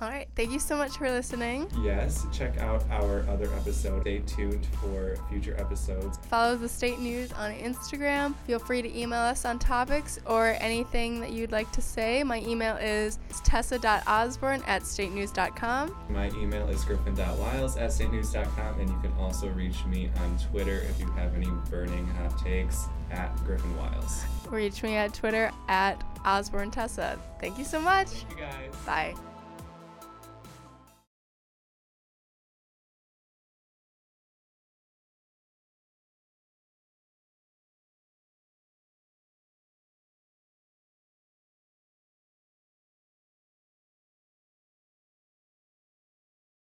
All 0.00 0.10
right. 0.10 0.28
Thank 0.36 0.52
you 0.52 0.58
so 0.58 0.76
much 0.76 0.98
for 0.98 1.10
listening. 1.10 1.70
Yes, 1.82 2.26
check 2.30 2.58
out 2.58 2.84
our 2.90 3.24
other 3.30 3.50
episode. 3.54 4.02
Stay 4.02 4.18
tuned 4.26 4.66
for 4.80 5.16
future 5.30 5.56
episodes. 5.58 6.18
Follow 6.28 6.54
the 6.56 6.68
state 6.68 6.98
news 6.98 7.32
on 7.32 7.52
Instagram. 7.52 8.34
Feel 8.46 8.58
free 8.58 8.82
to 8.82 8.98
email 8.98 9.20
us 9.20 9.46
on 9.46 9.58
topics 9.58 10.18
or 10.26 10.56
anything 10.60 11.20
that 11.20 11.32
you'd 11.32 11.50
like 11.50 11.70
to 11.72 11.80
say. 11.80 12.22
My 12.22 12.40
email 12.40 12.76
is 12.76 13.18
tessa.osborne 13.42 14.62
at 14.66 14.82
statenews.com. 14.82 15.96
My 16.10 16.28
email 16.32 16.68
is 16.68 16.84
griffin.wiles 16.84 17.78
at 17.78 17.90
statenews.com, 17.90 18.80
and 18.80 18.90
you 18.90 18.98
can 19.00 19.12
also 19.18 19.48
reach 19.48 19.82
me 19.86 20.10
on 20.20 20.38
Twitter 20.50 20.80
if 20.90 21.00
you 21.00 21.10
have 21.12 21.34
any 21.34 21.48
burning 21.70 22.06
hot 22.08 22.38
takes 22.38 22.86
at 23.10 23.34
Griffin 23.44 23.74
Wiles. 23.78 24.24
Reach 24.50 24.82
me 24.82 24.96
at 24.96 25.14
Twitter 25.14 25.50
at 25.68 26.02
Osborne 26.24 26.70
Tessa. 26.70 27.18
Thank 27.40 27.56
you 27.56 27.64
so 27.64 27.80
much. 27.80 28.08
Thank 28.08 28.30
you 28.32 28.44
guys. 28.44 28.76
Bye. 28.84 29.14